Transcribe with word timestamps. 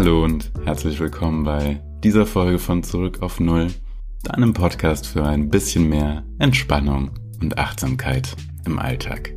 Hallo 0.00 0.22
und 0.22 0.52
herzlich 0.64 1.00
willkommen 1.00 1.42
bei 1.42 1.82
dieser 2.04 2.24
Folge 2.24 2.60
von 2.60 2.84
Zurück 2.84 3.20
auf 3.20 3.40
Null, 3.40 3.66
deinem 4.22 4.54
Podcast 4.54 5.08
für 5.08 5.26
ein 5.26 5.48
bisschen 5.48 5.88
mehr 5.88 6.22
Entspannung 6.38 7.10
und 7.42 7.58
Achtsamkeit 7.58 8.36
im 8.64 8.78
Alltag. 8.78 9.34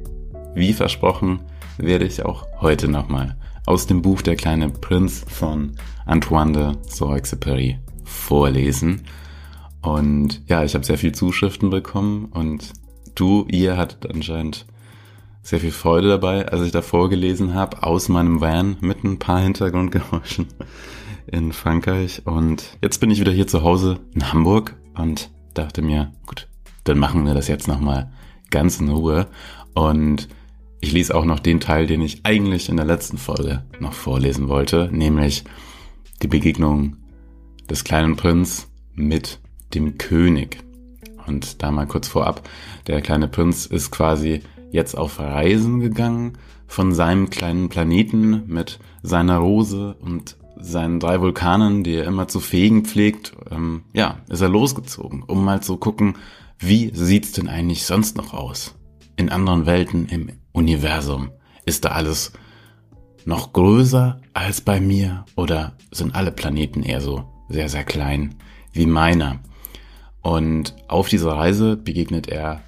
Wie 0.54 0.74
versprochen, 0.74 1.40
werde 1.80 2.06
ich 2.06 2.24
auch 2.24 2.46
heute 2.62 2.90
nochmal 2.90 3.38
aus 3.66 3.88
dem 3.88 4.04
Buch 4.04 4.22
Der 4.22 4.36
kleine 4.36 4.70
Prinz 4.70 5.26
von 5.28 5.72
Antoine 6.06 6.52
de 6.52 6.76
Saint-Exupéry 6.88 7.80
vorlesen. 8.04 9.02
Und 9.82 10.44
ja, 10.46 10.64
ich 10.64 10.76
habe 10.76 10.86
sehr 10.86 11.00
viel 11.00 11.12
Zuschriften 11.12 11.72
bekommen 11.72 12.26
und 12.26 12.74
du, 13.16 13.48
ihr 13.50 13.78
hattet 13.78 14.14
anscheinend 14.14 14.68
sehr 15.42 15.60
viel 15.60 15.72
Freude 15.72 16.10
dabei, 16.10 16.48
als 16.48 16.62
ich 16.62 16.72
da 16.72 16.82
vorgelesen 16.82 17.54
habe, 17.54 17.84
aus 17.84 18.10
meinem 18.10 18.42
Van 18.42 18.78
mit 18.82 19.04
ein 19.04 19.20
paar 19.20 19.40
Hintergrundgeräuschen 19.40 20.48
in 21.28 21.52
Frankreich. 21.52 22.22
Und 22.26 22.78
jetzt 22.82 23.00
bin 23.00 23.12
ich 23.12 23.20
wieder 23.20 23.32
hier 23.32 23.48
zu 23.48 23.64
Hause 23.64 24.00
in 24.14 24.32
Hamburg 24.32 24.76
und 24.96 25.32
dachte 25.54 25.82
mir, 25.82 26.12
gut, 26.26 26.48
dann 26.84 27.00
machen 27.00 27.26
wir 27.26 27.34
das 27.34 27.48
jetzt 27.48 27.68
nochmal 27.68 28.12
ganz 28.50 28.80
in 28.80 28.90
Ruhe. 28.90 29.28
Und 29.74 30.28
ich 30.80 30.92
lese 30.92 31.16
auch 31.16 31.26
noch 31.26 31.40
den 31.40 31.60
Teil, 31.60 31.88
den 31.88 32.02
ich 32.02 32.26
eigentlich 32.26 32.70
in 32.70 32.78
der 32.78 32.86
letzten 32.86 33.18
Folge 33.18 33.64
noch 33.80 33.94
vorlesen 33.94 34.48
wollte, 34.48 34.90
nämlich 34.92 35.44
die 36.22 36.28
Begegnung 36.28 36.98
des 37.70 37.84
kleinen 37.84 38.16
Prinz 38.16 38.68
mit 38.94 39.40
dem 39.74 39.98
König. 39.98 40.58
Und 41.28 41.62
da 41.62 41.72
mal 41.72 41.88
kurz 41.88 42.08
vorab, 42.08 42.48
der 42.88 43.02
kleine 43.02 43.28
Prinz 43.28 43.66
ist 43.66 43.92
quasi 43.92 44.42
jetzt 44.72 44.98
auf 44.98 45.20
Reisen 45.20 45.80
gegangen 45.80 46.38
von 46.68 46.94
seinem 46.94 47.30
kleinen 47.30 47.70
Planeten 47.70 48.44
mit 48.48 48.80
seiner 49.04 49.38
Rose 49.38 49.96
und 50.00 50.38
seinen 50.58 51.00
drei 51.00 51.20
Vulkanen, 51.22 51.84
die 51.84 51.96
er 51.96 52.06
immer 52.06 52.28
zu 52.28 52.40
fegen 52.40 52.86
pflegt. 52.86 53.34
Ähm, 53.50 53.84
ja, 53.94 54.20
ist 54.30 54.42
er 54.42 54.50
losgezogen, 54.50 55.24
um 55.24 55.44
mal 55.44 55.62
zu 55.62 55.78
gucken, 55.78 56.16
wie 56.60 56.92
sieht's 56.94 57.32
denn 57.32 57.50
eigentlich 57.50 57.86
sonst 57.86 58.18
noch 58.18 58.34
aus? 58.34 58.76
In 59.16 59.30
anderen 59.30 59.66
Welten 59.66 60.06
im 60.08 60.30
Universum 60.52 61.32
ist 61.66 61.86
da 61.86 61.90
alles 61.90 62.34
noch 63.26 63.54
größer 63.54 64.22
als 64.34 64.62
bei 64.62 64.80
mir 64.80 65.26
oder 65.36 65.74
sind 65.92 66.16
alle 66.16 66.32
Planeten 66.32 66.84
eher 66.84 67.02
so 67.02 67.26
sehr, 67.50 67.70
sehr 67.70 67.84
klein 67.84 68.36
wie 68.72 68.86
meiner? 68.86 69.40
Und 70.22 70.76
auf 70.88 71.10
dieser 71.10 71.34
Reise 71.34 71.76
begegnet 71.78 72.28
er 72.28 72.62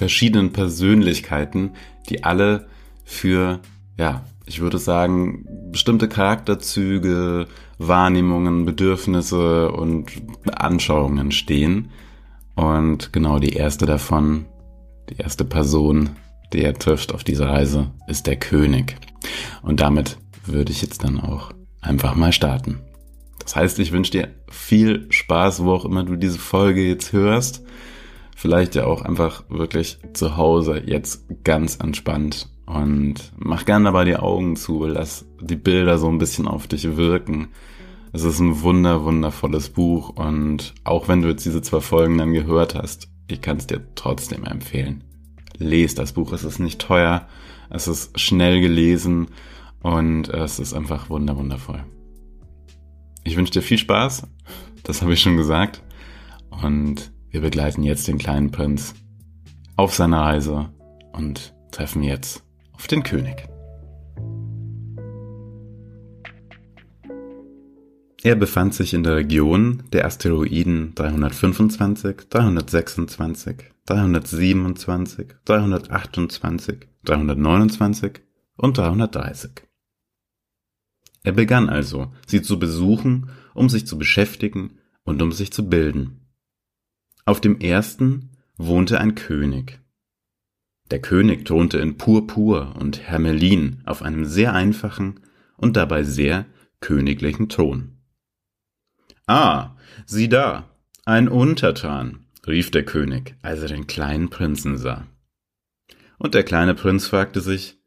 verschiedenen 0.00 0.50
Persönlichkeiten, 0.50 1.72
die 2.08 2.24
alle 2.24 2.68
für, 3.04 3.60
ja, 3.98 4.24
ich 4.46 4.60
würde 4.60 4.78
sagen, 4.78 5.44
bestimmte 5.70 6.08
Charakterzüge, 6.08 7.46
Wahrnehmungen, 7.76 8.64
Bedürfnisse 8.64 9.70
und 9.70 10.06
Anschauungen 10.50 11.32
stehen. 11.32 11.90
Und 12.54 13.12
genau 13.12 13.40
die 13.40 13.52
erste 13.52 13.84
davon, 13.84 14.46
die 15.10 15.18
erste 15.18 15.44
Person, 15.44 16.08
die 16.54 16.62
er 16.62 16.72
trifft 16.72 17.12
auf 17.12 17.22
dieser 17.22 17.50
Reise, 17.50 17.90
ist 18.08 18.26
der 18.26 18.36
König. 18.36 18.96
Und 19.60 19.80
damit 19.80 20.16
würde 20.46 20.72
ich 20.72 20.80
jetzt 20.80 21.04
dann 21.04 21.20
auch 21.20 21.52
einfach 21.82 22.14
mal 22.14 22.32
starten. 22.32 22.78
Das 23.38 23.54
heißt, 23.54 23.78
ich 23.78 23.92
wünsche 23.92 24.12
dir 24.12 24.28
viel 24.48 25.12
Spaß, 25.12 25.62
wo 25.62 25.72
auch 25.72 25.84
immer 25.84 26.04
du 26.04 26.16
diese 26.16 26.38
Folge 26.38 26.88
jetzt 26.88 27.12
hörst 27.12 27.66
vielleicht 28.40 28.74
ja 28.74 28.86
auch 28.86 29.02
einfach 29.02 29.44
wirklich 29.50 29.98
zu 30.14 30.38
Hause 30.38 30.82
jetzt 30.86 31.26
ganz 31.44 31.76
entspannt 31.76 32.48
und 32.64 33.32
mach 33.36 33.66
gerne 33.66 33.84
dabei 33.84 34.06
die 34.06 34.16
Augen 34.16 34.56
zu, 34.56 34.86
lass 34.86 35.26
die 35.42 35.56
Bilder 35.56 35.98
so 35.98 36.08
ein 36.08 36.16
bisschen 36.16 36.48
auf 36.48 36.66
dich 36.66 36.96
wirken. 36.96 37.48
Es 38.14 38.24
ist 38.24 38.40
ein 38.40 38.62
wunder, 38.62 39.04
wundervolles 39.04 39.68
Buch 39.68 40.08
und 40.08 40.74
auch 40.84 41.06
wenn 41.06 41.20
du 41.20 41.28
jetzt 41.28 41.44
diese 41.44 41.60
zwei 41.60 41.80
Folgen 41.80 42.16
dann 42.16 42.32
gehört 42.32 42.74
hast, 42.74 43.08
ich 43.28 43.42
kann 43.42 43.58
es 43.58 43.66
dir 43.66 43.86
trotzdem 43.94 44.44
empfehlen. 44.44 45.04
Lest 45.58 45.98
das 45.98 46.14
Buch, 46.14 46.32
es 46.32 46.42
ist 46.42 46.60
nicht 46.60 46.80
teuer, 46.80 47.28
es 47.68 47.88
ist 47.88 48.18
schnell 48.18 48.62
gelesen 48.62 49.28
und 49.82 50.30
es 50.30 50.58
ist 50.58 50.72
einfach 50.72 51.10
wunder, 51.10 51.36
wundervoll. 51.36 51.84
Ich 53.22 53.36
wünsche 53.36 53.52
dir 53.52 53.62
viel 53.62 53.76
Spaß, 53.76 54.26
das 54.82 55.02
habe 55.02 55.12
ich 55.12 55.20
schon 55.20 55.36
gesagt 55.36 55.82
und 56.62 57.12
wir 57.30 57.40
begleiten 57.40 57.82
jetzt 57.82 58.08
den 58.08 58.18
kleinen 58.18 58.50
Prinz 58.50 58.94
auf 59.76 59.94
seiner 59.94 60.20
Reise 60.20 60.68
und 61.12 61.54
treffen 61.70 62.02
jetzt 62.02 62.42
auf 62.72 62.86
den 62.86 63.02
König. 63.02 63.48
Er 68.22 68.36
befand 68.36 68.74
sich 68.74 68.92
in 68.92 69.02
der 69.02 69.16
Region 69.16 69.84
der 69.92 70.04
Asteroiden 70.04 70.94
325, 70.94 72.28
326, 72.28 73.56
327, 73.86 75.26
328, 75.46 76.78
329 77.04 78.20
und 78.56 78.76
330. 78.76 79.50
Er 81.22 81.32
begann 81.32 81.70
also, 81.70 82.12
sie 82.26 82.42
zu 82.42 82.58
besuchen, 82.58 83.30
um 83.54 83.70
sich 83.70 83.86
zu 83.86 83.96
beschäftigen 83.96 84.78
und 85.04 85.22
um 85.22 85.32
sich 85.32 85.50
zu 85.52 85.68
bilden. 85.68 86.19
Auf 87.30 87.40
dem 87.40 87.60
ersten 87.60 88.32
wohnte 88.56 88.98
ein 88.98 89.14
König. 89.14 89.78
Der 90.90 91.00
König 91.00 91.44
thronte 91.44 91.78
in 91.78 91.96
Purpur 91.96 92.74
und 92.74 93.08
Hermelin 93.08 93.82
auf 93.86 94.02
einem 94.02 94.24
sehr 94.24 94.52
einfachen 94.52 95.20
und 95.56 95.76
dabei 95.76 96.02
sehr 96.02 96.46
königlichen 96.80 97.48
Thron. 97.48 98.00
Ah, 99.28 99.76
sieh 100.06 100.28
da, 100.28 100.76
ein 101.04 101.28
Untertan, 101.28 102.26
rief 102.48 102.72
der 102.72 102.84
König, 102.84 103.36
als 103.42 103.62
er 103.62 103.68
den 103.68 103.86
kleinen 103.86 104.28
Prinzen 104.28 104.76
sah. 104.76 105.06
Und 106.18 106.34
der 106.34 106.42
kleine 106.42 106.74
Prinz 106.74 107.06
fragte 107.06 107.40
sich, 107.40 107.78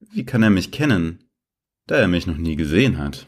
wie 0.00 0.24
kann 0.24 0.42
er 0.42 0.48
mich 0.48 0.72
kennen, 0.72 1.22
da 1.86 1.96
er 1.96 2.08
mich 2.08 2.26
noch 2.26 2.38
nie 2.38 2.56
gesehen 2.56 2.96
hat? 2.96 3.26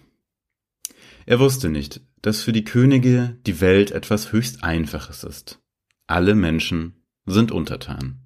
Er 1.26 1.41
wusste 1.41 1.69
nicht, 1.69 2.00
dass 2.22 2.42
für 2.42 2.53
die 2.53 2.64
Könige 2.64 3.38
die 3.47 3.60
Welt 3.60 3.91
etwas 3.91 4.32
höchst 4.32 4.62
Einfaches 4.62 5.25
ist. 5.25 5.60
Alle 6.06 6.34
Menschen 6.34 6.94
sind 7.26 7.53
untertan. 7.53 8.20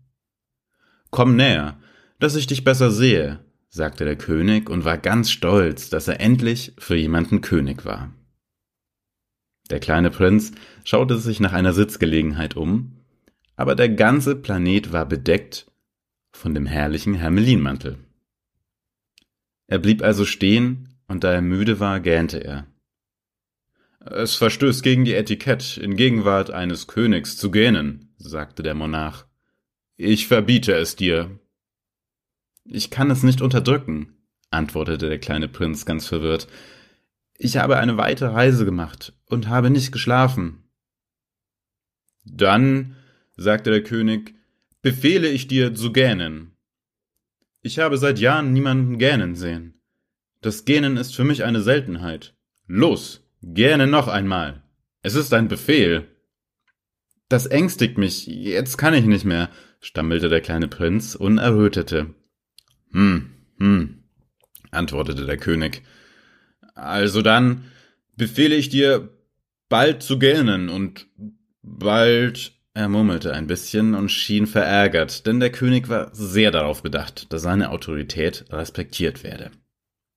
Komm 1.11 1.37
näher, 1.37 1.79
dass 2.19 2.37
ich 2.37 2.47
dich 2.47 2.65
besser 2.65 2.91
sehe, 2.91 3.45
sagte 3.69 4.05
der 4.05 4.17
König 4.17 4.71
und 4.71 4.85
war 4.85 4.99
ganz 4.99 5.31
stolz, 5.31 5.91
dass 5.91 6.09
er 6.09 6.21
endlich 6.21 6.73
für 6.79 6.97
jemanden 6.97 7.41
König 7.41 7.85
war. 7.85 8.13
Der 9.71 9.81
kleine 9.81 10.11
Prinz 10.11 10.53
schaute 10.85 11.19
sich 11.19 11.41
nach 11.41 11.53
einer 11.53 11.73
Sitzgelegenheit 11.73 12.57
um, 12.57 13.01
aber 13.57 13.75
der 13.75 13.89
ganze 13.89 14.37
Planet 14.37 14.93
war 14.93 15.07
bedeckt 15.07 15.71
von 16.33 16.55
dem 16.55 16.67
herrlichen 16.67 17.15
Hermelinmantel. 17.15 17.99
Er 19.67 19.79
blieb 19.79 20.03
also 20.03 20.25
stehen, 20.25 20.99
und 21.07 21.25
da 21.25 21.33
er 21.33 21.43
müde 21.43 21.81
war, 21.81 22.01
gähnte 22.01 22.39
er. 22.39 22.67
Es 24.07 24.35
verstößt 24.37 24.83
gegen 24.83 25.07
die 25.07 25.15
Etikett, 25.15 25.79
in 25.79 25.97
Gegenwart 25.97 26.51
eines 26.51 26.87
Königs 26.87 27.39
zu 27.39 27.51
gähnen, 27.51 28.15
sagte 28.19 28.63
der 28.63 28.75
Monarch. 28.75 29.25
Ich 29.97 30.27
verbiete 30.27 30.75
es 30.75 30.95
dir. 30.95 31.39
Ich 32.65 32.91
kann 32.91 33.11
es 33.11 33.23
nicht 33.23 33.41
unterdrücken, 33.41 34.13
antwortete 34.51 35.09
der 35.09 35.19
kleine 35.19 35.49
Prinz 35.49 35.87
ganz 35.87 36.07
verwirrt. 36.07 36.49
Ich 37.39 37.57
habe 37.57 37.79
eine 37.79 37.97
weite 37.97 38.31
Reise 38.31 38.67
gemacht 38.67 39.15
und 39.25 39.49
habe 39.49 39.71
nicht 39.71 39.91
geschlafen. 39.91 40.65
Dann, 42.27 42.97
sagte 43.37 43.71
der 43.71 43.83
König, 43.83 44.35
befehle 44.83 45.29
ich 45.29 45.49
dir 45.49 45.75
zu 45.75 45.93
gähnen. 45.93 46.53
Ich 47.63 47.79
habe 47.79 47.97
seit 47.97 48.19
Jahren 48.19 48.53
niemanden 48.53 48.99
gähnen 48.99 49.35
sehen. 49.35 49.81
Das 50.43 50.67
Gähnen 50.67 50.99
ist 50.99 51.17
für 51.17 51.25
mich 51.25 51.43
eine 51.43 51.63
Seltenheit. 51.63 52.35
Los! 52.67 53.24
Gerne 53.53 53.87
noch 53.87 54.09
einmal. 54.09 54.63
Es 55.03 55.15
ist 55.15 55.35
ein 55.35 55.49
Befehl. 55.49 56.09
Das 57.29 57.45
ängstigt 57.45 57.99
mich. 57.99 58.27
Jetzt 58.27 58.79
kann 58.79 58.95
ich 58.95 59.05
nicht 59.05 59.27
mehr, 59.27 59.51
stammelte 59.81 60.31
der 60.31 60.41
kleine 60.41 60.67
Prinz 60.67 61.15
und 61.15 61.37
errötete. 61.37 62.15
Hm, 62.93 63.35
hm, 63.59 64.05
antwortete 64.71 65.27
der 65.27 65.37
König. 65.37 65.83
Also 66.75 67.21
dann 67.21 67.65
befehle 68.17 68.55
ich 68.55 68.71
dir, 68.71 69.11
bald 69.69 70.03
zu 70.03 70.19
gähnen 70.19 70.71
und 70.71 71.07
bald. 71.63 72.53
Er 72.73 72.89
murmelte 72.89 73.35
ein 73.35 73.47
bisschen 73.47 73.95
und 73.95 74.09
schien 74.09 74.47
verärgert, 74.47 75.27
denn 75.27 75.39
der 75.39 75.53
König 75.53 75.89
war 75.89 76.15
sehr 76.15 76.51
darauf 76.51 76.83
bedacht, 76.83 77.33
dass 77.33 77.43
seine 77.43 77.71
Autorität 77.71 78.47
respektiert 78.51 79.23
werde. 79.23 79.51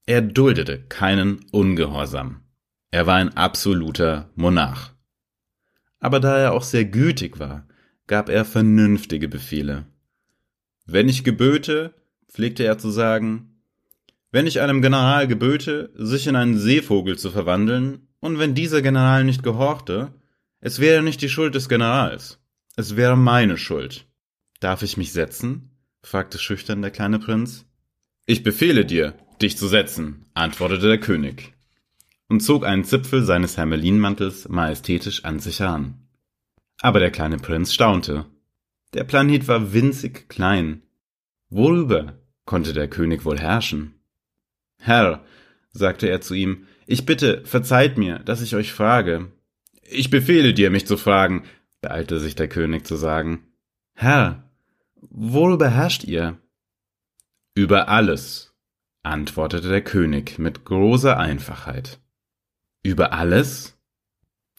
Er 0.05 0.21
duldete 0.21 0.79
keinen 0.79 1.45
Ungehorsam. 1.51 2.46
Er 2.89 3.05
war 3.05 3.15
ein 3.15 3.35
absoluter 3.35 4.29
Monarch. 4.35 4.93
Aber 5.99 6.19
da 6.19 6.37
er 6.37 6.53
auch 6.53 6.63
sehr 6.63 6.85
gütig 6.85 7.37
war, 7.39 7.67
gab 8.07 8.29
er 8.29 8.45
vernünftige 8.45 9.27
Befehle. 9.27 9.85
Wenn 10.85 11.09
ich 11.09 11.25
geböte, 11.25 11.93
pflegte 12.31 12.63
er 12.63 12.77
zu 12.77 12.89
sagen, 12.89 13.53
Wenn 14.31 14.47
ich 14.47 14.59
einem 14.59 14.81
General 14.81 15.27
geböte, 15.27 15.89
sich 15.95 16.27
in 16.27 16.35
einen 16.35 16.57
Seevogel 16.57 17.17
zu 17.17 17.31
verwandeln, 17.31 18.07
und 18.19 18.39
wenn 18.39 18.55
dieser 18.55 18.81
General 18.81 19.23
nicht 19.23 19.41
gehorchte, 19.41 20.13
es 20.59 20.79
wäre 20.79 21.01
nicht 21.01 21.21
die 21.21 21.29
Schuld 21.29 21.55
des 21.55 21.69
Generals, 21.69 22.39
es 22.75 22.95
wäre 22.95 23.17
meine 23.17 23.57
Schuld. 23.57 24.05
Darf 24.59 24.81
ich 24.83 24.97
mich 24.97 25.13
setzen? 25.13 25.71
fragte 26.03 26.37
schüchtern 26.37 26.81
der 26.81 26.91
kleine 26.91 27.19
Prinz. 27.19 27.65
Ich 28.25 28.43
befehle 28.43 28.85
dir, 28.85 29.13
dich 29.41 29.57
zu 29.57 29.67
setzen, 29.67 30.25
antwortete 30.33 30.87
der 30.87 30.99
König 30.99 31.56
und 32.29 32.41
zog 32.41 32.65
einen 32.65 32.83
Zipfel 32.83 33.23
seines 33.23 33.57
Hermelinmantels 33.57 34.49
majestätisch 34.49 35.23
an 35.25 35.39
sich 35.39 35.59
heran. 35.59 36.07
Aber 36.81 36.99
der 36.99 37.11
kleine 37.11 37.37
Prinz 37.37 37.73
staunte. 37.73 38.25
Der 38.93 39.03
Planet 39.03 39.47
war 39.47 39.73
winzig 39.73 40.29
klein. 40.29 40.81
Worüber 41.49 42.19
konnte 42.45 42.73
der 42.73 42.87
König 42.87 43.25
wohl 43.25 43.39
herrschen? 43.39 43.95
Herr, 44.79 45.23
sagte 45.71 46.07
er 46.07 46.21
zu 46.21 46.33
ihm, 46.33 46.67
ich 46.85 47.05
bitte, 47.05 47.43
verzeiht 47.45 47.97
mir, 47.97 48.19
dass 48.19 48.41
ich 48.41 48.55
euch 48.55 48.71
frage. 48.71 49.31
Ich 49.81 50.09
befehle 50.09 50.53
dir, 50.53 50.69
mich 50.69 50.87
zu 50.87 50.97
fragen, 50.97 51.43
beeilte 51.81 52.19
sich 52.19 52.35
der 52.35 52.47
König 52.47 52.85
zu 52.85 52.95
sagen. 52.95 53.47
Herr, 53.93 54.49
worüber 55.09 55.69
herrscht 55.69 56.03
ihr? 56.03 56.37
Über 57.55 57.89
alles, 57.89 58.53
antwortete 59.03 59.69
der 59.69 59.83
König 59.83 60.37
mit 60.37 60.65
großer 60.65 61.17
Einfachheit. 61.17 61.99
Über 62.83 63.13
alles? 63.13 63.77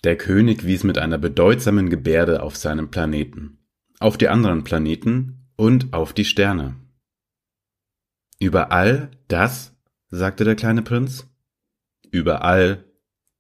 Der 0.05 0.17
König 0.17 0.65
wies 0.65 0.85
mit 0.85 0.99
einer 0.99 1.19
bedeutsamen 1.19 1.91
Gebärde 1.91 2.43
auf 2.43 2.57
seinen 2.57 2.91
Planeten, 2.91 3.59
auf 3.99 4.17
die 4.17 4.29
anderen 4.29 4.65
Planeten 4.65 5.51
und 5.57 5.93
auf 5.93 6.13
die 6.13 6.25
Sterne. 6.25 6.77
Über 8.39 8.71
all 8.71 9.11
das? 9.27 9.75
sagte 10.11 10.45
der 10.45 10.55
kleine 10.55 10.83
Prinz. 10.83 11.27
Über 12.11 12.43
all 12.43 12.85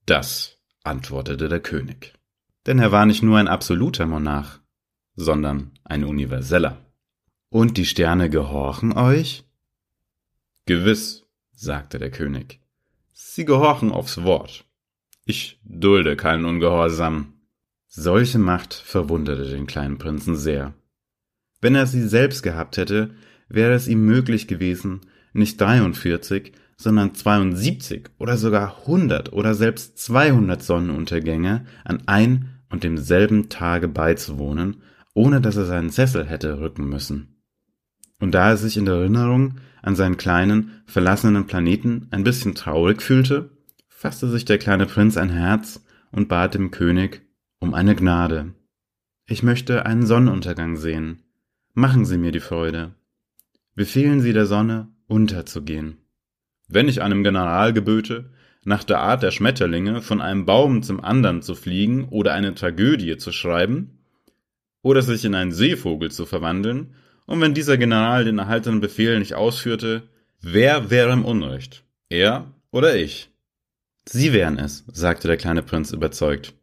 das, 0.04 0.58
antwortete 0.82 1.48
der 1.48 1.60
König. 1.60 2.14
Denn 2.66 2.78
er 2.78 2.92
war 2.92 3.06
nicht 3.06 3.22
nur 3.22 3.38
ein 3.38 3.48
absoluter 3.48 4.06
Monarch, 4.06 4.60
sondern 5.14 5.72
ein 5.84 6.04
universeller. 6.04 6.84
Und 7.50 7.76
die 7.76 7.86
Sterne 7.86 8.28
gehorchen 8.28 8.92
euch? 8.92 9.44
Gewiss, 10.66 11.24
sagte 11.52 11.98
der 11.98 12.10
König. 12.10 12.60
Sie 13.12 13.44
gehorchen 13.44 13.90
aufs 13.90 14.22
Wort. 14.22 14.67
Ich 15.30 15.60
dulde 15.62 16.16
keinen 16.16 16.46
Ungehorsam. 16.46 17.34
Solche 17.86 18.38
Macht 18.38 18.72
verwunderte 18.72 19.44
den 19.44 19.66
kleinen 19.66 19.98
Prinzen 19.98 20.36
sehr. 20.36 20.72
Wenn 21.60 21.74
er 21.74 21.86
sie 21.86 22.08
selbst 22.08 22.42
gehabt 22.42 22.78
hätte, 22.78 23.10
wäre 23.46 23.74
es 23.74 23.88
ihm 23.88 24.06
möglich 24.06 24.48
gewesen, 24.48 25.02
nicht 25.34 25.60
43, 25.60 26.52
sondern 26.78 27.14
72 27.14 28.08
oder 28.16 28.38
sogar 28.38 28.78
100 28.86 29.34
oder 29.34 29.52
selbst 29.52 29.98
200 29.98 30.62
Sonnenuntergänge 30.62 31.66
an 31.84 32.04
ein 32.06 32.62
und 32.70 32.82
demselben 32.82 33.50
Tage 33.50 33.86
beizuwohnen, 33.86 34.78
ohne 35.12 35.42
dass 35.42 35.56
er 35.56 35.66
seinen 35.66 35.90
Sessel 35.90 36.24
hätte 36.24 36.58
rücken 36.58 36.88
müssen. 36.88 37.42
Und 38.18 38.32
da 38.32 38.48
er 38.48 38.56
sich 38.56 38.78
in 38.78 38.86
der 38.86 38.94
Erinnerung 38.94 39.56
an 39.82 39.94
seinen 39.94 40.16
kleinen, 40.16 40.82
verlassenen 40.86 41.46
Planeten 41.46 42.08
ein 42.12 42.24
bisschen 42.24 42.54
traurig 42.54 43.02
fühlte, 43.02 43.57
fasste 43.98 44.28
sich 44.28 44.44
der 44.44 44.58
kleine 44.58 44.86
Prinz 44.86 45.16
ein 45.16 45.28
Herz 45.28 45.84
und 46.12 46.28
bat 46.28 46.54
dem 46.54 46.70
König 46.70 47.22
um 47.58 47.74
eine 47.74 47.96
Gnade. 47.96 48.54
Ich 49.26 49.42
möchte 49.42 49.86
einen 49.86 50.06
Sonnenuntergang 50.06 50.76
sehen. 50.76 51.24
Machen 51.74 52.04
Sie 52.04 52.16
mir 52.16 52.30
die 52.30 52.38
Freude. 52.38 52.94
Befehlen 53.74 54.20
Sie 54.20 54.32
der 54.32 54.46
Sonne, 54.46 54.86
unterzugehen. 55.08 55.96
Wenn 56.68 56.86
ich 56.86 57.02
einem 57.02 57.24
General 57.24 57.72
geböte, 57.72 58.30
nach 58.62 58.84
der 58.84 59.00
Art 59.00 59.24
der 59.24 59.32
Schmetterlinge 59.32 60.00
von 60.00 60.20
einem 60.20 60.46
Baum 60.46 60.84
zum 60.84 61.02
anderen 61.02 61.42
zu 61.42 61.56
fliegen 61.56 62.04
oder 62.08 62.34
eine 62.34 62.54
Tragödie 62.54 63.16
zu 63.16 63.32
schreiben, 63.32 63.98
oder 64.80 65.02
sich 65.02 65.24
in 65.24 65.34
einen 65.34 65.50
Seevogel 65.50 66.12
zu 66.12 66.24
verwandeln, 66.24 66.94
und 67.26 67.40
wenn 67.40 67.52
dieser 67.52 67.76
General 67.76 68.24
den 68.24 68.38
erhaltenen 68.38 68.80
Befehl 68.80 69.18
nicht 69.18 69.34
ausführte, 69.34 70.04
wer 70.40 70.88
wäre 70.88 71.12
im 71.12 71.24
Unrecht? 71.24 71.82
Er 72.08 72.54
oder 72.70 72.94
ich? 72.94 73.32
Sie 74.10 74.32
wären 74.32 74.58
es, 74.58 74.84
sagte 74.86 75.28
der 75.28 75.36
kleine 75.36 75.62
Prinz 75.62 75.92
überzeugt. 75.92 76.54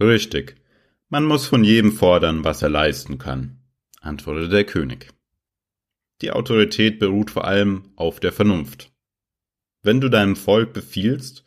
Richtig. 0.00 0.56
Man 1.08 1.24
muss 1.24 1.46
von 1.46 1.62
jedem 1.62 1.92
fordern, 1.92 2.42
was 2.42 2.60
er 2.60 2.68
leisten 2.68 3.18
kann, 3.18 3.60
antwortete 4.00 4.48
der 4.48 4.64
König. 4.64 5.08
Die 6.22 6.32
Autorität 6.32 6.98
beruht 6.98 7.30
vor 7.30 7.44
allem 7.44 7.92
auf 7.94 8.18
der 8.18 8.32
Vernunft. 8.32 8.90
Wenn 9.82 10.00
du 10.00 10.08
deinem 10.08 10.34
Volk 10.34 10.72
befiehlst, 10.72 11.44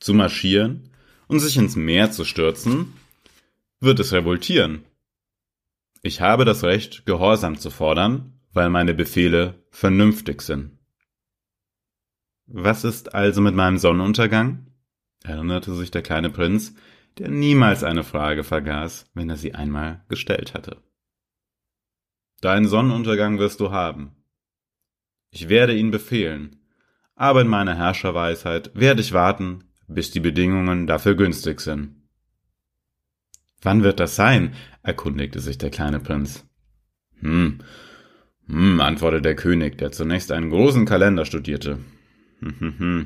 zu 0.00 0.12
marschieren 0.12 0.90
und 1.28 1.40
sich 1.40 1.56
ins 1.56 1.74
Meer 1.74 2.10
zu 2.10 2.26
stürzen, 2.26 2.92
wird 3.80 4.00
es 4.00 4.12
revoltieren. 4.12 4.84
Ich 6.02 6.20
habe 6.20 6.44
das 6.44 6.62
Recht, 6.62 7.06
Gehorsam 7.06 7.58
zu 7.58 7.70
fordern, 7.70 8.38
weil 8.52 8.68
meine 8.68 8.92
Befehle 8.92 9.64
vernünftig 9.70 10.42
sind. 10.42 10.77
Was 12.50 12.82
ist 12.82 13.14
also 13.14 13.42
mit 13.42 13.54
meinem 13.54 13.76
Sonnenuntergang? 13.76 14.66
erinnerte 15.22 15.74
sich 15.74 15.90
der 15.90 16.00
kleine 16.00 16.30
Prinz, 16.30 16.74
der 17.18 17.28
niemals 17.28 17.84
eine 17.84 18.04
Frage 18.04 18.42
vergaß, 18.42 19.10
wenn 19.12 19.28
er 19.28 19.36
sie 19.36 19.54
einmal 19.54 20.02
gestellt 20.08 20.54
hatte. 20.54 20.78
Deinen 22.40 22.66
Sonnenuntergang 22.66 23.38
wirst 23.38 23.60
du 23.60 23.70
haben. 23.70 24.16
Ich 25.30 25.50
werde 25.50 25.76
ihn 25.76 25.90
befehlen, 25.90 26.64
aber 27.16 27.42
in 27.42 27.48
meiner 27.48 27.74
Herrscherweisheit 27.74 28.70
werde 28.74 29.02
ich 29.02 29.12
warten, 29.12 29.64
bis 29.86 30.10
die 30.10 30.20
Bedingungen 30.20 30.86
dafür 30.86 31.16
günstig 31.16 31.60
sind. 31.60 31.96
Wann 33.60 33.82
wird 33.82 34.00
das 34.00 34.16
sein? 34.16 34.54
erkundigte 34.82 35.40
sich 35.40 35.58
der 35.58 35.70
kleine 35.70 36.00
Prinz. 36.00 36.46
Hm, 37.20 37.58
hm, 38.46 38.80
antwortete 38.80 39.22
der 39.22 39.36
König, 39.36 39.76
der 39.76 39.92
zunächst 39.92 40.32
einen 40.32 40.48
großen 40.48 40.86
Kalender 40.86 41.26
studierte. 41.26 41.80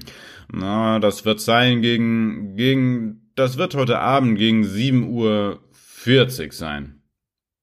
Na, 0.53 0.99
das 0.99 1.25
wird 1.25 1.41
sein 1.41 1.83
gegen, 1.83 2.57
gegen, 2.57 3.31
das 3.35 3.57
wird 3.57 3.75
heute 3.75 3.99
Abend 3.99 4.39
gegen 4.39 4.65
sieben 4.65 5.09
Uhr 5.09 5.63
vierzig 5.73 6.53
sein. 6.53 7.03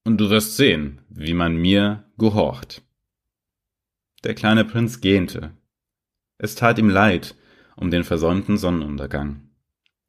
Und 0.03 0.17
du 0.17 0.29
wirst 0.29 0.57
sehen, 0.57 1.01
wie 1.09 1.33
man 1.33 1.55
mir 1.55 2.05
gehorcht. 2.17 2.81
Der 4.23 4.33
kleine 4.33 4.65
Prinz 4.65 5.01
gähnte. 5.01 5.51
Es 6.37 6.55
tat 6.55 6.79
ihm 6.79 6.89
leid 6.89 7.35
um 7.79 7.91
den 7.91 8.03
versäumten 8.03 8.57
Sonnenuntergang. 8.57 9.49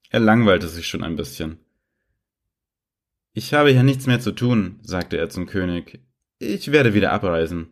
Er 0.09 0.19
langweilte 0.19 0.67
sich 0.67 0.89
schon 0.89 1.05
ein 1.05 1.15
bisschen. 1.15 1.61
Ich 3.33 3.55
habe 3.55 3.71
hier 3.71 3.85
nichts 3.85 4.09
mehr 4.09 4.19
zu 4.19 4.33
tun, 4.33 4.81
sagte 4.83 5.17
er 5.17 5.31
zum 5.31 5.47
König. 5.47 6.01
Ich 6.41 6.73
werde 6.73 6.95
wieder 6.95 7.13
abreisen. 7.13 7.69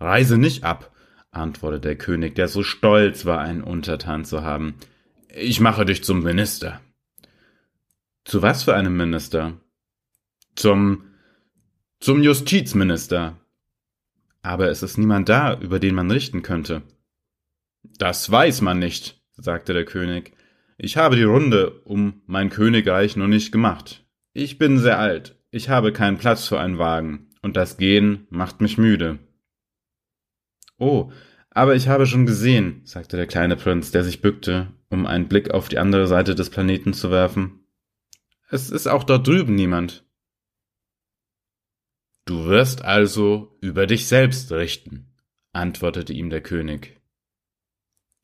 Reise 0.00 0.38
nicht 0.38 0.64
ab, 0.64 0.90
antwortete 1.36 1.88
der 1.88 1.96
König, 1.96 2.34
der 2.34 2.48
so 2.48 2.62
stolz 2.62 3.24
war, 3.24 3.40
einen 3.40 3.62
Untertan 3.62 4.24
zu 4.24 4.42
haben. 4.42 4.74
Ich 5.34 5.60
mache 5.60 5.84
dich 5.84 6.02
zum 6.02 6.22
Minister. 6.22 6.80
Zu 8.24 8.42
was 8.42 8.64
für 8.64 8.74
einem 8.74 8.96
Minister? 8.96 9.60
Zum 10.54 11.04
zum 12.00 12.22
Justizminister. 12.22 13.36
Aber 14.42 14.68
es 14.68 14.82
ist 14.82 14.98
niemand 14.98 15.28
da, 15.28 15.58
über 15.58 15.80
den 15.80 15.94
man 15.94 16.10
richten 16.10 16.42
könnte. 16.42 16.82
Das 17.98 18.30
weiß 18.30 18.60
man 18.60 18.78
nicht, 18.78 19.20
sagte 19.36 19.72
der 19.72 19.84
König. 19.84 20.32
Ich 20.78 20.96
habe 20.96 21.16
die 21.16 21.22
Runde 21.22 21.70
um 21.84 22.22
mein 22.26 22.50
Königreich 22.50 23.16
noch 23.16 23.28
nicht 23.28 23.50
gemacht. 23.50 24.04
Ich 24.34 24.58
bin 24.58 24.78
sehr 24.78 24.98
alt, 24.98 25.36
ich 25.50 25.70
habe 25.70 25.92
keinen 25.92 26.18
Platz 26.18 26.46
für 26.46 26.60
einen 26.60 26.78
Wagen, 26.78 27.30
und 27.40 27.56
das 27.56 27.78
Gehen 27.78 28.26
macht 28.28 28.60
mich 28.60 28.76
müde. 28.76 29.18
Oh, 30.78 31.10
aber 31.50 31.74
ich 31.74 31.88
habe 31.88 32.06
schon 32.06 32.26
gesehen, 32.26 32.82
sagte 32.84 33.16
der 33.16 33.26
kleine 33.26 33.56
Prinz, 33.56 33.90
der 33.90 34.04
sich 34.04 34.20
bückte, 34.20 34.72
um 34.90 35.06
einen 35.06 35.28
Blick 35.28 35.50
auf 35.50 35.68
die 35.68 35.78
andere 35.78 36.06
Seite 36.06 36.34
des 36.34 36.50
Planeten 36.50 36.92
zu 36.92 37.10
werfen. 37.10 37.66
Es 38.50 38.70
ist 38.70 38.86
auch 38.86 39.04
dort 39.04 39.26
drüben 39.26 39.54
niemand. 39.54 40.04
Du 42.26 42.46
wirst 42.46 42.84
also 42.84 43.56
über 43.60 43.86
dich 43.86 44.06
selbst 44.06 44.52
richten, 44.52 45.14
antwortete 45.52 46.12
ihm 46.12 46.28
der 46.28 46.42
König. 46.42 47.00